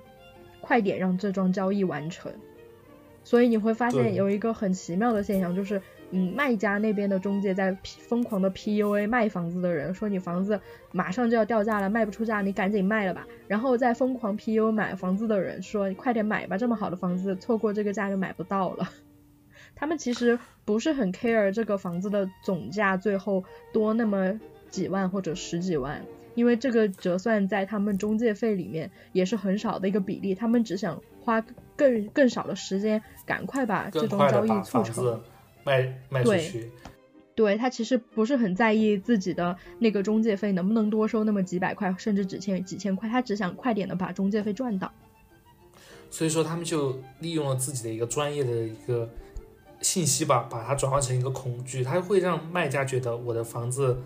[0.61, 2.31] 快点让这桩交易完成。
[3.24, 10.61] 所以你会发现有一个很奇妙的现象，就是嗯，卖家那边的中介在疯狂的 PUA 卖房子的人，说你房子
[10.92, 13.26] 马上就要掉价了，卖不出价，你赶紧卖了吧。
[13.48, 18.88] 然后在疯狂 PUA 买房子的人说，你快点买吧，这么好的房子，错过这个价就买不到了。
[19.78, 26.02] 他们其实不是很 care 这个房子的总价最后多那么几万或者十几万，
[26.34, 31.44] 因为这个折算在他们中介费里面也是很少的一个比例，他们只想花
[31.76, 35.20] 更更少的时间，赶快把这桩交易促成，
[35.62, 36.70] 卖卖出去。
[37.34, 44.90] 对他其实不是很在意自己的那个中介费能不能多收那么几百块，甚至几千几千块，他只想快点的把中介费赚到。
[46.10, 49.06] 所以说他们就利用了自己的一个专业的一个。
[49.87, 54.03] 信息吧，把它转换成一个恐惧，它会让卖家觉得我的房子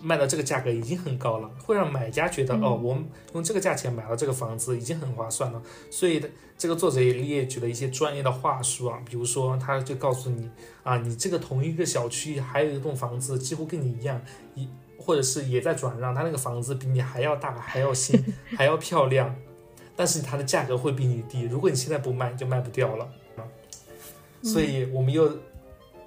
[0.00, 2.96] 卖到这个价格已经很高了，会让买家觉得哦，我
[3.34, 5.60] 用这个价钱买到这个房子已经很划算了。
[5.90, 6.24] 所以
[6.56, 10.48] 这个作者也列举了一些专业的话术啊，比如说他就告诉你
[10.82, 14.18] 啊，你这个同一个小区还有一栋房子几乎跟你一样，
[14.54, 18.18] 一或者是也在转让，他那个房子比你还要大，还要新，
[18.56, 19.36] 还要漂亮，
[19.94, 23.06] 但是它的价格会比你低，如果你现在不卖，就卖不掉了。
[24.42, 25.30] 所以我们又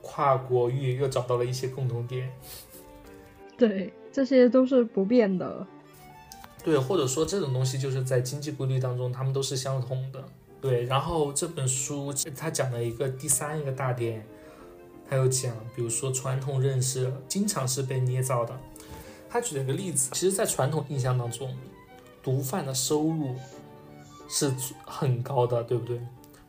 [0.01, 2.31] 跨国域又找到了一些共同点，
[3.57, 5.65] 对，这些都是不变的，
[6.63, 10.23] 对，或者说这种东西就是在经济规律当中，他们都是相通的，
[10.59, 10.83] 对。
[10.85, 14.25] 然后这本书它讲了一个第三一个大点，
[15.09, 18.57] 它又讲，比如说传统认识经常是被捏造的。
[19.29, 21.51] 他举了一个例子，其实，在传统印象当中，
[22.21, 23.33] 毒贩的收入
[24.29, 24.53] 是
[24.85, 25.99] 很高的，对不对？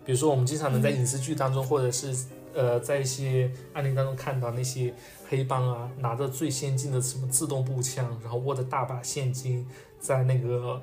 [0.04, 2.14] 比如说，我们经常能在影视剧当中，或者是
[2.52, 4.92] 呃，在一些案例当中看到那些
[5.28, 9.66] 黑帮啊，拿着最先进的什么自动步枪，然后握着大把现金，
[9.98, 10.80] 在那个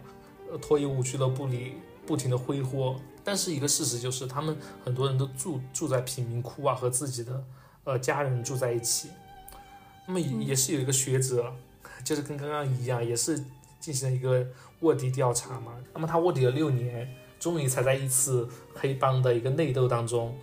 [0.60, 1.74] 脱衣舞俱乐部里
[2.06, 2.96] 不停的挥霍。
[3.24, 7.44] 但是一个事实就是，他们很多人都住住在贫民窟啊，和自己的
[7.84, 9.10] 呃家人住在一起。
[10.08, 11.54] 那么也是有一个学者，
[12.04, 13.40] 就是跟刚刚一样，也是
[13.80, 14.46] 进行了一个
[14.80, 15.74] 卧底调查嘛。
[15.94, 17.08] 那么他卧底了六年。
[17.42, 20.38] 终于才在一次黑帮的一个内斗当中，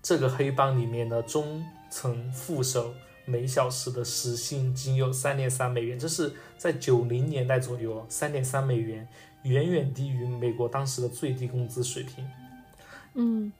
[0.00, 9.08] 这个黑帮里面的中层副手每小时的时薪仅有三点三美元，这是在九零年代左右，三点三美元
[9.42, 12.24] 远远低于美国当时的最低工资水平。
[13.14, 13.52] 嗯，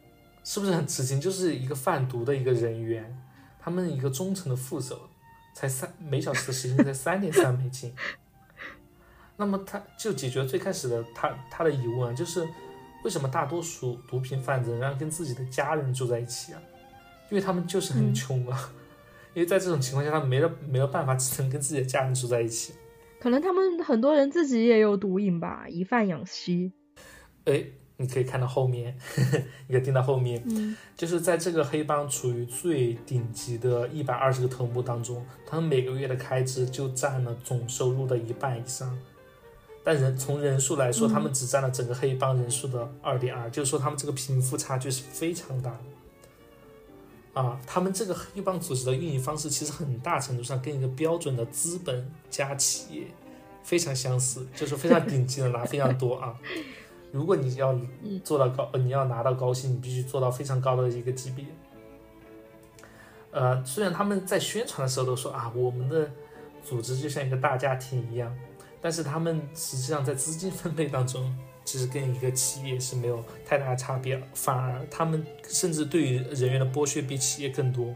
[0.44, 1.20] 是不是很吃惊？
[1.20, 3.12] 就是一个贩毒的一个人员，
[3.59, 5.09] 他们一个中层的副手
[5.53, 7.92] 才三每小时的时薪才三点三美金。
[9.37, 12.46] 那么他就解决了最开始的他他的疑问，就是
[13.05, 16.62] 为什么大多数毒品贩子仍然跟自己的家人住在一起啊？
[17.31, 18.72] 因为他们就是很穷啊，
[19.35, 22.72] 因为在这种情况下，他们没了没有办法，只能跟自己的家人住在一起。
[23.18, 26.72] 可能他们很多人自己也有毒瘾吧，以贩养吸。
[27.44, 27.64] 哎，
[27.96, 38.97] 你可以看到后面，呵 呵你可以听到后面，嗯，就是在这个黑帮处于最顶级的一百二十个头目当中，他们每个月的开支就占了总收入的一半以上。
[39.87, 47.41] 但人从人数来说，他们只占了整个黑帮人数的二点二，就是说他们这个贫富差距是非常大的。
[47.41, 53.07] 啊，他们这个黑帮组织的运营方式其实很大程度上跟一个标准的资本家企业
[53.62, 56.34] 非常相似，就是非常顶级的拿非常多啊。
[57.12, 57.78] 如果你要
[58.24, 61.45] 做到高，你要拿到高薪，你必须做到非常高的一个级别。
[63.30, 66.11] 呃，虽然他们在宣传的时候都说啊，我们的。
[66.64, 68.37] 组织就像一个大家庭一样，
[68.87, 77.93] 但是他们实际上在资金分配当中，其实跟一个企业是没有太大的差别，反而他们甚至对于人员的剥削比企业更多。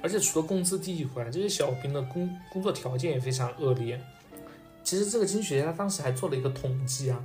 [0.00, 4.00] 而且除了工资低以外，这些小兵的工工作条件也非常恶劣。
[4.82, 7.22] 其实这个经济学家当时还做了一个统计啊，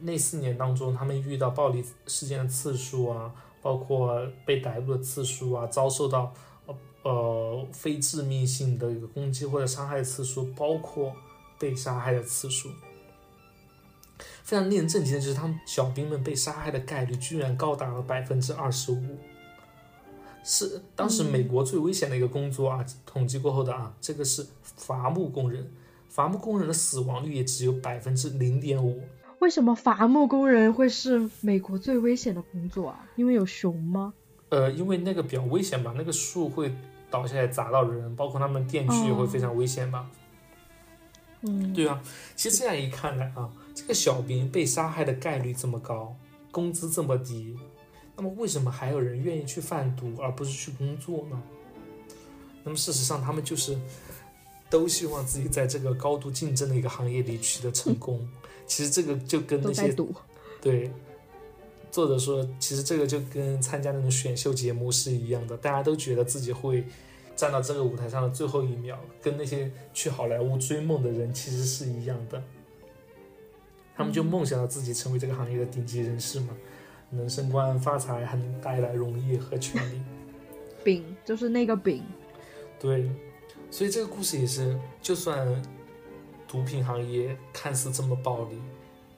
[0.00, 3.32] 那四年当中他们遇到暴力事件的次数啊，
[3.62, 6.34] 包括被逮捕的次数啊，遭受到
[7.04, 11.14] 呃非致命性的一个攻击或者伤害的次数，包括
[11.58, 12.70] 被杀害的次数。
[14.42, 19.18] 非常令人震惊的就是，他们小兵们被杀害的概率居然高达了百分之二十五。
[20.44, 22.86] 是当时美国最危险的一个工作啊！
[23.04, 25.68] 统计过后的啊，这个是伐木工人，
[26.08, 29.02] 伐木工人的死亡率也只有百分之零点五。
[29.40, 33.04] 为什么伐木工人会是美国最危险的工作啊？
[33.16, 34.14] 因为有熊吗？
[34.50, 36.72] 呃，因为那个比较危险吧，那个树会
[37.10, 40.08] 倒下来砸到人，包括他们电锯也会非常危险吧。
[41.42, 42.02] 嗯，对啊，
[42.34, 46.16] 其实这样一看来啊，这个小兵被杀害的概率这么高，
[46.50, 47.56] 工资这么低。
[48.16, 51.42] 那么为什么还有人愿意去贩毒而不是去工作呢？
[52.64, 53.78] 那么事实上，他们就是
[54.70, 58.26] 都希望自己在这个高度竞争的一个行业里取得成功。
[58.66, 59.94] 其实这个就跟那些
[60.60, 60.90] 对
[61.92, 66.84] 作者说，其实这个就跟参加那种选秀节目是一样的，大家都觉得自己会
[67.36, 72.42] 站到这个舞台上的最后一秒，跟那些去好莱坞追梦的人其实是一样的。
[73.94, 76.56] 他们就梦想着自己成为这个行业的顶级人士嘛。
[77.10, 80.02] 能升官发财，还能带来荣誉和权利。
[80.82, 82.02] 饼就是那个饼。
[82.80, 83.08] 对，
[83.70, 85.62] 所以这个故事也是，就算
[86.48, 88.60] 毒品行业看似这么暴力，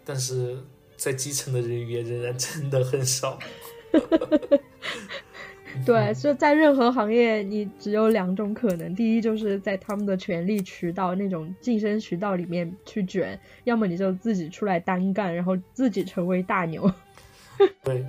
[0.05, 0.63] 但是
[0.97, 3.39] 在基层的人员仍然 真的很少。
[5.87, 16.91] 对，就在任何行业，你只有两种可能：第一，就是在他们的权力渠道那种晋升渠道里面去卷；要么你就自己出来单干，然后自己成为大牛。
[17.85, 18.05] 对，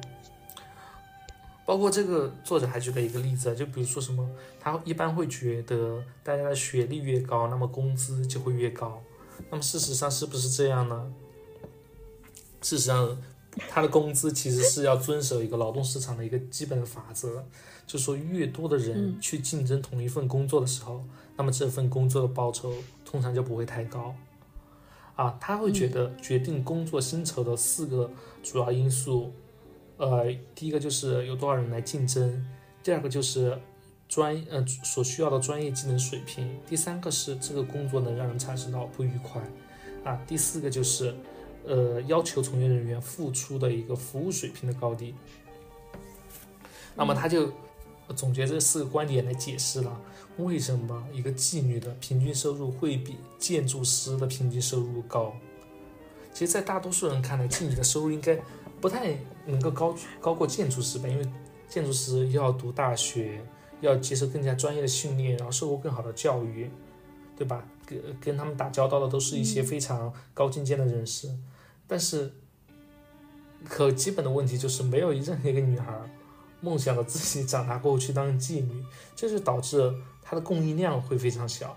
[1.66, 4.28] 包括这个作者还举了一个例子，就比如说什么，
[4.60, 9.02] 他一般会觉得大家的学历越高，那么工资就会越高。
[9.50, 11.14] 那么事实上是不是这样呢？
[12.62, 13.18] 事实上，
[13.70, 17.44] 他的工资其实是要遵守一个劳动市场的一个基本的法则，
[17.88, 21.04] 就说越多的人去竞争同一份工作的时候，
[21.36, 22.74] 那么这份工作的报酬
[23.04, 24.16] 通常就不会太高。
[25.16, 28.10] 啊，他会觉得决定工作薪酬的四个
[28.42, 29.34] 主要因素，
[29.98, 32.46] 呃，第一个就是有多少人来竞争，
[32.82, 33.60] 第二个就是
[34.08, 39.42] 专呃所需要的专业技能水平，第三个是这个工作能让人产生到不愉快，
[40.06, 41.14] 啊，第四个就是
[41.66, 45.14] 呃要求从业人员付出的一个服务水平的高低。
[46.96, 47.52] 那么他就
[48.16, 50.02] 总结这四个观点来解释了。
[50.38, 55.34] 为什么一个妓女的平均收入会比建筑师的平均收入高？
[56.34, 58.40] 其实，在大多数人看来，妓女的收入应该
[58.80, 61.10] 不太能够高高过建筑师吧？
[61.10, 61.28] 因为
[61.68, 63.42] 建筑师要读大学，
[63.82, 66.70] 要接受更加专业的训练，然后受过更好的教育，
[67.36, 67.66] 对吧？
[67.86, 71.30] 跟跟他们打交道的都是一些非常高精尖的人士。
[71.90, 72.32] 但是，
[73.68, 75.94] 可基本的问题就是没有任何一个女孩
[76.62, 79.94] 梦想着自己长大过后去当妓女，这就导致。
[80.32, 81.76] 她的供应量会非常小，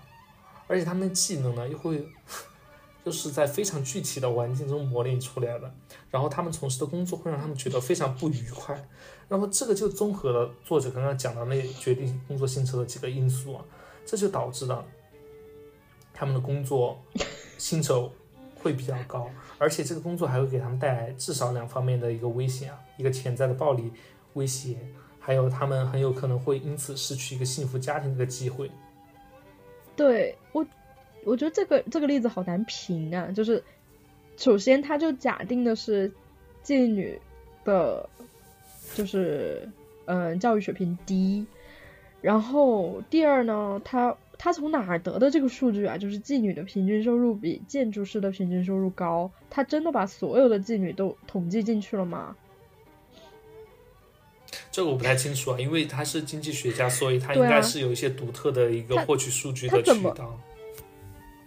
[0.67, 2.07] 而且她们的技能呢又会，
[3.03, 5.73] 就是在非常具体的环境中磨练出来的。
[6.11, 8.87] 然后他们从事的工作会让他们觉得非常不愉快。
[9.27, 13.65] 然后这个就综合了作者刚刚讲的那决定工作薪酬的几个因素啊，
[14.05, 14.85] 这就导致了
[16.13, 17.03] 他们的工作
[17.57, 18.13] 薪酬
[18.63, 23.91] 会比较高，而且这个工作还会给他们带来至少两方面的一个危险啊，一个潜在的暴力
[24.33, 24.77] 威胁。
[25.19, 28.69] 还有，他们很有可能会因此失去一个幸福家庭的机会。
[29.95, 30.65] 对我，
[31.23, 33.31] 我觉得这个这个例子好难评啊。
[33.31, 33.63] 就是，
[34.35, 36.11] 首先，他就假定的是
[36.63, 37.17] 妓女
[37.63, 38.09] 的，
[38.95, 39.69] 就是
[40.05, 41.45] 嗯，教育水平低。
[42.19, 45.97] 然后，第二呢，他他从哪儿得的这个数据啊？
[45.97, 49.31] 就是妓女的平均收入比建筑师的平均收入高。
[49.49, 52.35] 他真的把所有的妓女都统计进去了吗？
[54.71, 60.37] 这个我不太清楚啊，因为他是经济学家，所以他应该是有一些独特的一个获取数据的渠道。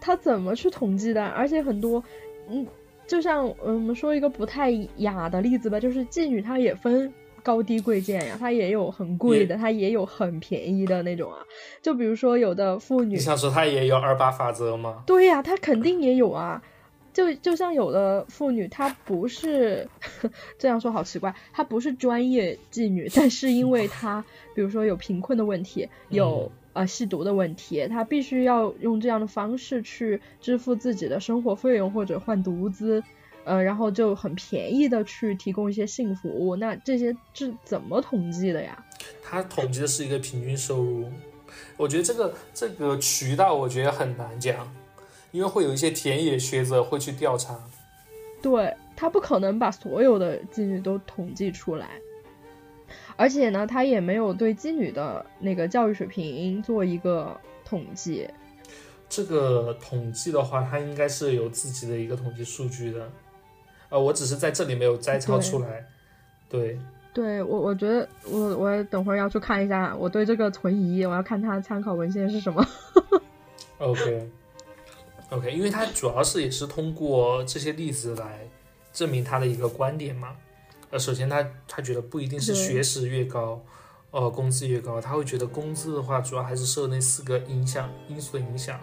[0.01, 1.25] 他怎么去统计的？
[1.27, 2.03] 而且很多，
[2.49, 2.65] 嗯，
[3.07, 7.13] 就像我们说一个不太雅的例子吧，就是妓女她也分
[7.47, 11.39] 高低贵贱呀，它也有很贵的，它也有很便宜的那种啊。
[11.81, 15.05] 就比如说有的妇女，你想说她也有二八法则吗？
[15.07, 16.61] 对呀，她肯定也有啊。
[17.13, 19.89] 就就像有的妇女，她不是
[20.59, 33.03] 这样说，好奇怪，她不是专业妓女，但是因为 她，比如说有贫困的问题，有呃吸毒的问题，她必须要用这样的方式去支付自己的生活费用或者换毒资，
[33.47, 36.57] 呃，然后就很便宜的去提供一些性服务。
[36.57, 38.85] 那这些是怎么统计的呀？
[39.23, 41.09] 他统计的是一个平均收入，
[41.77, 44.69] 我觉得这个这个渠道我觉得很难讲，
[45.31, 47.57] 因为会有一些田野学者会去调查。
[48.43, 51.89] 对他不可能把所有的妓女都统计出来，
[53.17, 58.29] 而且呢，他也没有对妓女的那个教育水平做一个统计。
[59.09, 63.09] 这个统计的话，它应该是有自己的一个统计数据的，
[63.89, 65.87] 呃，我只是在这里没有摘抄出来。
[66.49, 66.79] 对，
[67.13, 72.67] 对我我觉得我我等会儿要去看一下，我对这个存疑，我要看他参考文献是什么。
[73.79, 74.31] OK。
[75.31, 78.49] OK，因为他主要是也是通过这些例子来
[78.93, 80.37] 证明他的一个观点嘛。
[80.91, 83.61] 呃，首先他他觉得不一定是学识越高，
[84.13, 88.79] 呃，工资越高，他会觉得工资的话主要还是受那四个影响因素的影响。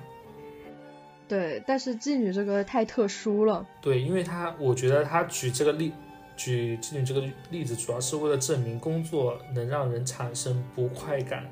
[1.28, 3.66] 对，但是妓女这个太特殊了。
[3.82, 5.92] 对，因为他我觉得他举这个例，
[6.36, 11.50] 举妓女这个例子，主要是为了证明工作能让人产生不快感。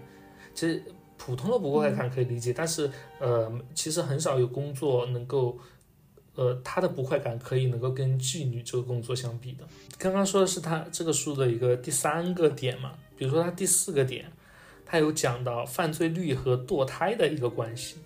[0.53, 0.84] 其实。
[1.24, 5.55] 普通的不快感可以理解，但是呃，其实很少有工作能够，
[6.34, 9.63] 呃，他的不快感可以能够跟妓女这个工作相比的。
[9.99, 14.32] 刚刚说的是他这个书的一个第三个点嘛，比如说他第四个点，
[14.84, 17.97] 他有讲到犯罪率和堕胎的一个关系。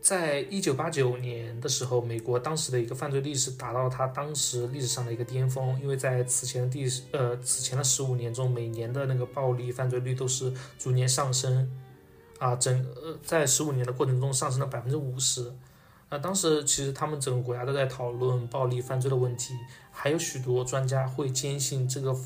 [0.00, 11.70] 在一九八九年的时候，美国当时的一个犯罪率是达到他当时历史上的一个巅峰，因为在此前的第呃此前的十五年中，每年的那个暴力犯罪率都是逐年上升。
[12.38, 15.52] 啊，整呃在十五年的过程中上升了百分之五十，
[16.08, 19.52] 啊，当时其实他们整个国家都在讨论暴力犯罪的问题，
[19.90, 22.16] 还有许多专家会坚信这个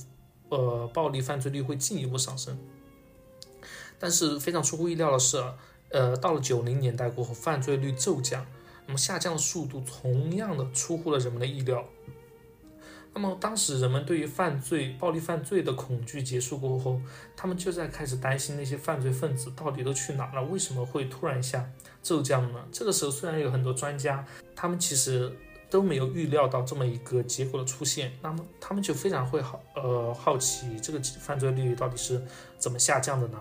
[0.50, 2.56] 呃暴力犯罪率会进一步上升。
[3.98, 5.42] 但是非常出乎意料的是，
[5.94, 8.44] 呃，到了九零年代过后，犯罪率骤降，
[8.84, 11.84] 那么下降的速度同样的出乎了人们的意料。
[13.12, 17.00] 那么当时人们对于犯罪、暴力犯罪的恐惧结束过后，
[17.36, 20.42] 他们就在开始担心那些犯罪分子到底都去哪了？
[20.42, 21.70] 为什么会突然一下
[22.02, 22.58] 骤降呢？
[22.72, 24.26] 这个时候虽然有很多专家，
[24.56, 25.32] 他们其实
[25.70, 32.20] 都没有预料到这么一个结果的出现，那么他们就非常会好呃好奇这个犯罪率到底是
[32.58, 33.40] 怎么下降的呢？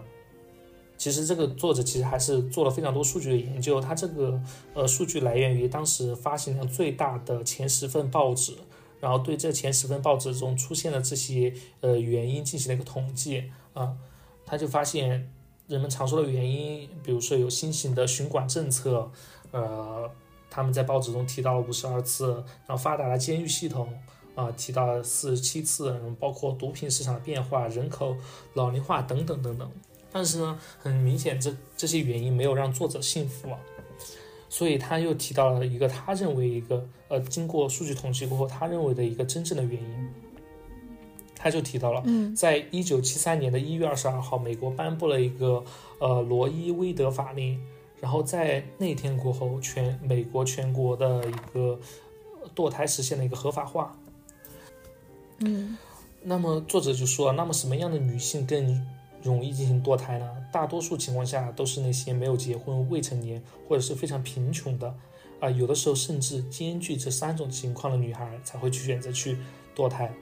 [0.98, 4.42] 其实这个作者其实还是做了非常多数据的研究，他这个
[4.74, 8.54] 呃数据来源于当时发行量最大的前十份报纸。
[9.02, 13.98] 然后对这前十份报纸中出现的这些呃原因进行了一个统计啊，
[14.46, 15.30] 他就发现
[15.68, 19.12] 人们常说的原因，比如说有新型的巡管政策，
[19.52, 20.10] 呃，
[20.50, 22.32] 他们在报纸中提到了五十二次，
[22.66, 23.94] 然后发达的监狱系统
[24.36, 28.16] 啊提到了四十七次，包括毒品市场的变化、人口
[28.54, 29.70] 老龄化等等等等。
[30.14, 33.60] 但是呢，很明显这这些原因没有让作者信服啊。
[34.48, 40.10] 所以他又提到了一个他认为一个呃，经过数据统计过后，他认为的一个真正的原因。
[41.36, 42.02] 他就提到了，
[42.34, 45.62] 在一九七三年的一月二十二号，美国颁布了一个
[46.00, 47.60] 呃罗伊威德法令，
[48.00, 51.78] 然后在那天过后，全美国全国的一个
[52.56, 53.94] 堕胎实现了一个合法化。
[55.40, 55.78] 嗯，
[56.22, 58.88] 那么作者就说，那么什么样的女性更
[59.24, 60.30] 容易进行堕胎呢？
[60.52, 64.94] 大多数情况下都是那些没有结婚、未成年或者是非常贫穷的，
[65.40, 69.38] 啊，有的时候甚至兼具这三种情况的女孩才会去选择去
[69.76, 70.14] 堕胎。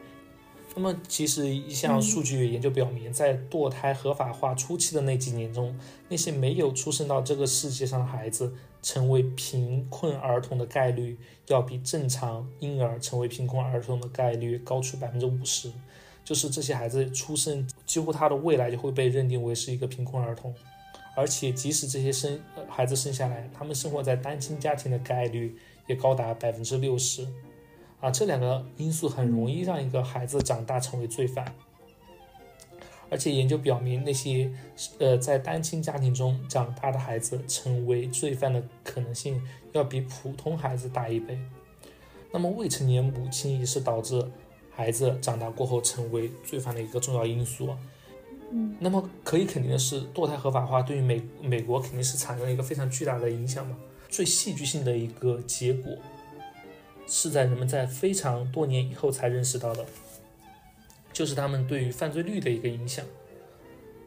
[0.73, 5.77] 那么，其实一项数据研究表明，在堕胎合法化初期的那几年中，
[6.07, 15.69] 那些没有出生到这个世界上的孩子成为贫困儿童的概率，要比正常婴儿成为贫困儿童的概率高出百分之五十。
[16.23, 20.53] 就是这些孩子出生，几乎他的未来就会被认定为是一个贫困儿童，
[21.15, 25.57] 而且即使这些生孩子生下来，他们生活在单亲家庭的概率
[25.87, 27.27] 也高达百分之六十，
[27.99, 31.53] 啊，这两个因素很容易让一个孩子长大成为罪犯，
[33.09, 34.49] 而且研究表明，那些
[34.99, 39.41] 呃在单亲家庭中长大的孩子成为罪犯的可能性
[39.73, 41.37] 要比普通孩子大一倍，
[42.31, 44.23] 那么未成年母亲也是导致。
[44.81, 47.69] 孩子长大过后成为罪犯的一个重要因素，
[48.49, 53.77] 嗯，那么可以肯定的是，堕胎合法化对于美美国肯定是产生了一个非常巨大的影响嘛。
[54.09, 55.95] 最戏剧性的一个结果，
[57.05, 59.85] 是在人们在非常多年以后才认识到的，
[61.13, 63.05] 就是他们对于犯罪率的一个影响。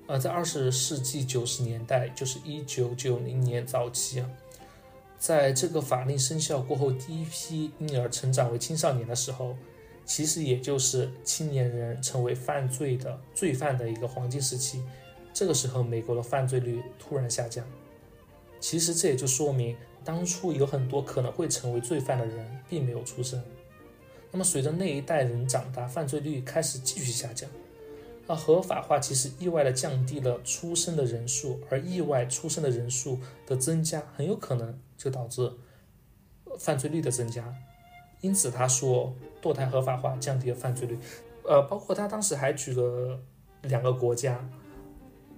[0.08, 4.28] 呃，在二十世纪九十年代，就是一九九零年早期啊，
[5.18, 9.56] 在这个法令生效过后，第一批婴儿成长为青少年的时候。
[10.04, 14.82] 其实也就是青年人成为犯罪的罪犯的一个黄金时期，
[15.32, 17.64] 这个时候美国的犯罪率突然下降。
[18.60, 23.42] 其实这也就说明，当初有很多可能会成为罪犯的人并没有出生。
[24.30, 27.48] 那么随着那一代人长大，犯罪率开始继续下降。
[28.26, 35.52] 而合法化其实意外的降低了出生的人数，而意外出生的人数的增加，很有可能就导致
[36.58, 37.54] 犯罪率的增加。
[38.24, 40.98] 因此他说堕胎合法化降低了犯罪率。
[41.44, 43.20] 呃，包括他当时还举了
[43.62, 44.42] 两个国家。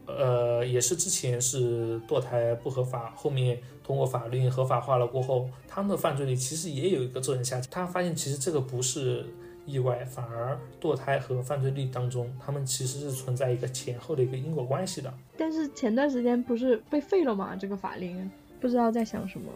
[0.07, 7.68] 呃，也是之前是堕胎不合法，后面通过法律合法化了过后，他们的犯罪率其实也有一个骤然下降。
[7.72, 9.26] 他发现其实这个不是
[9.66, 15.12] 意外，反而堕胎和犯罪率当中，他们其实是存在一个前后的一个因果关系的。
[15.37, 17.57] 但是前段时间不是被废了吗？
[17.57, 18.30] 这个法令
[18.61, 19.51] 不知道在想什么。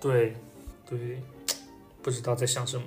[0.00, 0.34] 对，
[0.84, 1.22] 对，
[2.06, 2.86] 不知道在想什么。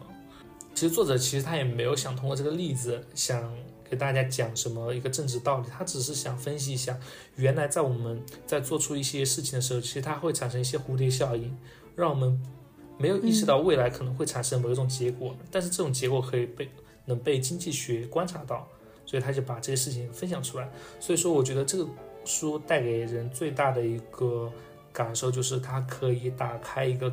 [0.74, 3.54] 其实作者其实他也没有想通过这个例子想。
[3.90, 5.66] 给大家讲什么一个政治道理？
[5.68, 6.96] 他只是想分析一下，
[7.38, 11.58] 原来在我们在做出一些事情的时候，其实它会产生一些蝴蝶效应，
[11.96, 12.40] 让我们
[13.00, 15.36] 没有意识到未来可能会产生某一种结果。
[15.50, 16.70] 但是这种结果可以被
[17.06, 18.68] 能被经济学观察到，
[19.08, 20.70] 所以他就把这些事情分享出来。
[21.00, 21.90] 所以说，我觉得这个
[22.26, 24.52] 书带给人最大的一个
[24.94, 27.12] 感受就是它可以打开一个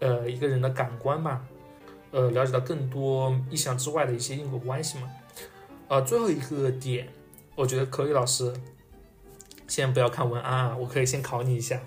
[0.00, 1.46] 呃一个人的感官嘛，
[2.10, 5.10] 呃了解到更多意想之外的一些因果关系嘛。
[5.88, 7.08] 呃，最后一个点，
[7.54, 8.52] 我觉得可以，老师，
[9.68, 11.80] 先不要看文案啊，我可以先考你一下。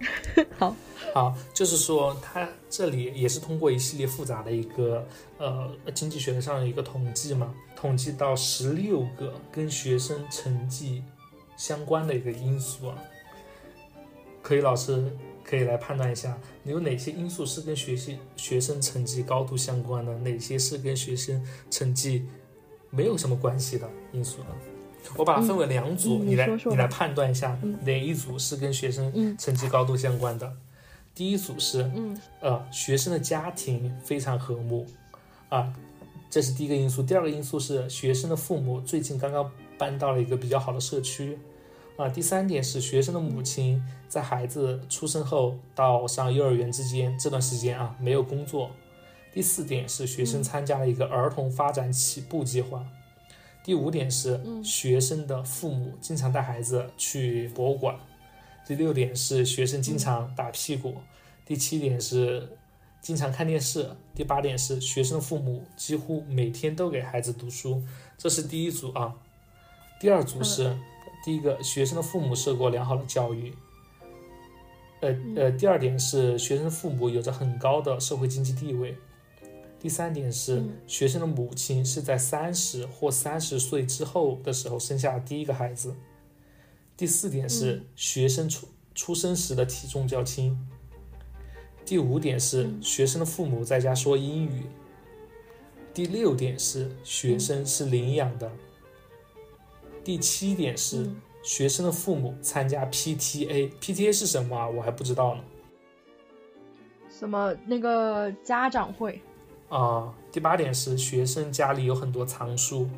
[0.58, 0.74] 好，
[1.14, 5.06] 好，就是说，他这里也是通过一系列复杂的一个
[5.38, 11.04] 呃经济学上的一个统计嘛，统计到十六个跟学生成绩
[11.56, 12.98] 相关的一个因素啊。
[14.42, 15.16] 可以，老师
[15.50, 22.28] 可以来判断一下，你有哪些因素是跟学习学生成绩高度相关的，哪些是跟学生成绩。
[22.92, 24.46] 没有什么关系的因素呢，
[25.16, 30.52] 我把它分为两组，你来你来判断一下哪一组是跟学生成绩高度相关的。
[31.14, 31.88] 第一组是，
[32.40, 34.84] 呃，学生的家庭非常和睦，
[35.50, 35.72] 啊，
[36.28, 37.00] 这是第一个因素。
[37.00, 39.48] 第二个因素是学生的父母最近刚刚
[39.78, 41.38] 搬到了一个比较好的社区，
[42.00, 48.70] 啊，第三点是学生的母亲在孩子出生后到上幼儿园之间这段时间啊没有工作。
[49.34, 52.82] 第四点是学生参加了一个儿童发展起步计划。
[53.62, 57.94] 第五点是学生的父母经常带孩子去博物馆。
[58.66, 60.94] 第六点是学生经常打屁股。
[61.44, 62.56] 第七点是
[63.02, 63.90] 经常看电视。
[64.14, 67.82] 第八点是学生的父母几乎每天都给孩子读书。
[68.16, 69.14] 这是第一组啊。
[70.00, 70.74] 第二组是
[71.22, 73.52] 第一个学生的父母受过良好的教育。
[75.00, 78.96] 呃呃，第二点是学生的父母有着很高的社会经济地位。
[79.78, 85.94] 第三点是，学生的母亲是在三十或三十岁之后的时候生下第一个孩子。
[86.98, 90.58] 第四点是，学生出出生时的体重较轻。
[91.86, 94.64] 第五点是，学生的父母在家说英语。
[95.94, 98.52] 第六点是，学生是领养的。
[100.02, 101.08] 第七点是，
[101.42, 104.68] 学生的父母参加 PTA，PTA 是什么啊？
[104.68, 105.42] 我还不知道呢。
[107.08, 109.20] 什么那个家长会？
[109.68, 112.88] 啊，第八点是学生家里有很多藏书，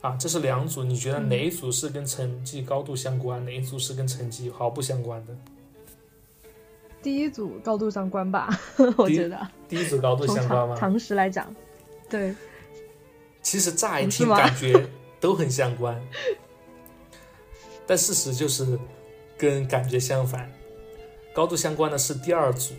[0.00, 5.36] 啊，这是两组，你觉得哪一组是跟成绩高度相关，哪一组是跟成绩毫不相关的？
[7.02, 8.48] 第一组高度相关吧，
[8.96, 9.38] 我觉得。
[9.68, 10.76] 第一组高度相关吗？
[10.76, 11.54] 常识来讲，
[12.08, 12.34] 对。
[13.42, 14.88] 其实乍一听 感觉
[15.20, 16.00] 都很相关，
[17.86, 18.78] 但事实就是
[19.36, 20.52] 跟感觉相反，
[21.34, 22.74] 高度相关的是第二组，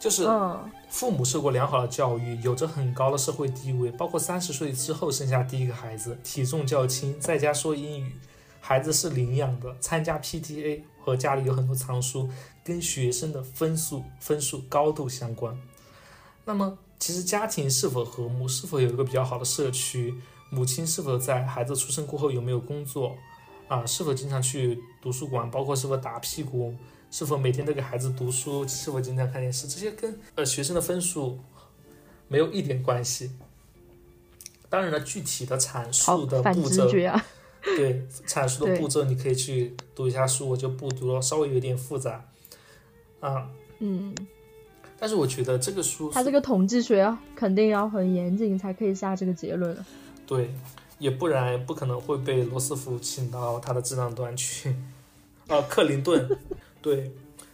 [0.00, 0.26] 就是。
[0.92, 8.12] 父母受过良好的教育，有着很高的社会地位，包括三十岁之后生下第一个孩子，体重较轻，在家说英语，
[8.60, 12.28] 孩子是领养的，参加 PTA 和家里有很多藏书，
[12.64, 15.56] 跟学生的分数分数高度相关。
[16.44, 20.12] 那么，其实家庭是否和睦，是否有一个比较好的社区，
[20.50, 23.16] 母亲是否在孩子出生过后有没有工作，
[23.68, 26.74] 啊，是否经常去图书馆，包括是否打屁股。
[27.12, 28.64] 是否每天都给孩子读书？
[28.68, 29.66] 是否经常看电视？
[29.66, 31.40] 这些跟呃学生的分数
[32.28, 33.32] 没有一点关系。
[34.68, 36.88] 当然了，具体的阐述的步骤，
[37.76, 42.24] 对阐述的步骤，你可以去读一下书，我就不读了，稍微有点复杂
[43.18, 43.50] 啊。
[43.80, 44.14] 嗯。
[44.96, 49.76] 但是我觉得这个书，它这个统计学肯定要很严谨才可以下这个结论。
[50.30, 50.48] 对，
[51.00, 54.76] 也不然不可能会被罗斯福请到他的智囊团去。
[55.48, 56.38] 哦，克林顿。
[56.80, 57.10] 对，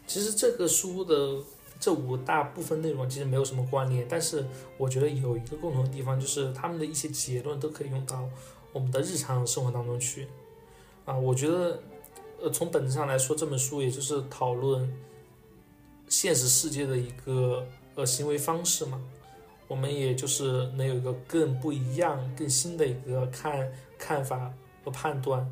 [0.06, 1.42] 其实这个书的
[1.80, 4.46] 这五大部分内容其实没有什么关联，但是
[4.76, 8.28] 我觉得有一个共同的地方，就是他们的一些结论都可以用到
[8.74, 10.28] 我们的日常生活当中去。
[11.06, 11.82] 啊，我觉得，
[12.42, 14.92] 呃，从本质上来说，这本书也就是讨论
[16.10, 19.00] 现实世界的一个呃行为方式嘛。
[19.68, 24.52] 我们也就是能有一个更不一样、更新的一个看看法
[24.84, 25.46] 和判断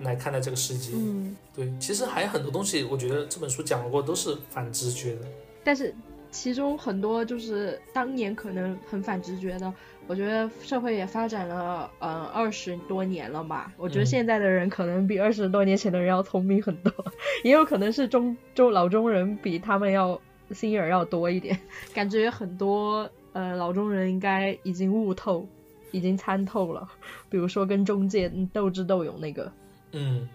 [0.00, 0.92] 来看待这个世界。
[0.94, 5.22] 嗯，对，其实还有很多东西，我觉得这本书讲过都是反直觉的。
[5.62, 5.94] 但是
[6.30, 9.72] 其中很多就是当年可能很反直觉的，
[10.06, 13.72] 我觉得社会也发展了呃二十多年了吧。
[13.76, 16.92] 我觉得嗯现在的人可能比二十多年前的人要聪明很多，
[17.44, 20.18] 也有可能是中中老中人比他们要
[20.52, 21.58] 心眼儿要多一点。
[21.94, 25.46] 感觉很多呃老中人应该已经悟透，
[25.90, 26.88] 已经参透了。
[27.28, 29.52] 比如说跟中介斗智斗勇那个，
[29.92, 30.28] 嗯，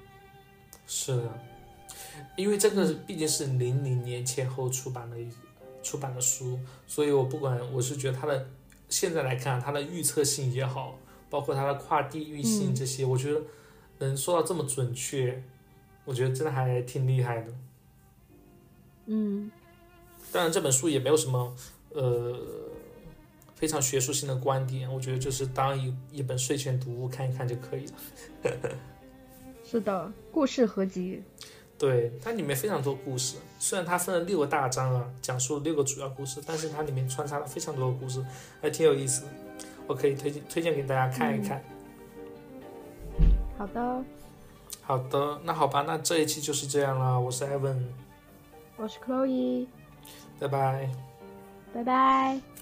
[0.85, 1.39] 是的，
[2.35, 5.27] 因为这个毕竟是零零年前后出版的一
[5.81, 8.47] 出版的书，所以我不管，我是觉得它的
[8.89, 10.97] 现在来看，它的预测性也好，
[11.29, 13.41] 包括它的跨地域性嗯这些，我觉得
[13.99, 15.43] 能说到这么准确，
[16.05, 17.53] 我觉得真的还挺厉害的。
[19.07, 19.51] 嗯
[20.33, 21.55] 当然，这本书也没有什么
[21.93, 22.35] 呃
[23.53, 27.93] 非常学术性的观点，我觉得就是当一一本睡前读物看一看就可以了。
[29.63, 31.21] 是的，故事合集。
[31.77, 38.25] 对，它里面非常多故事，虽然它分了六个大章啊，讲述了六个主要故事，但是它里面穿插了非常多的故事，
[38.59, 39.27] 还挺有意思的。
[39.85, 41.63] 我可以推荐推荐给大家看一看。
[43.57, 44.03] 好的，
[44.81, 47.19] 好的，那好吧，那这一期就是这样了。
[47.19, 47.83] 我是 Evan，
[48.77, 49.67] 我是 Chloe，
[50.43, 50.89] 拜拜。
[51.73, 52.52] 拜拜。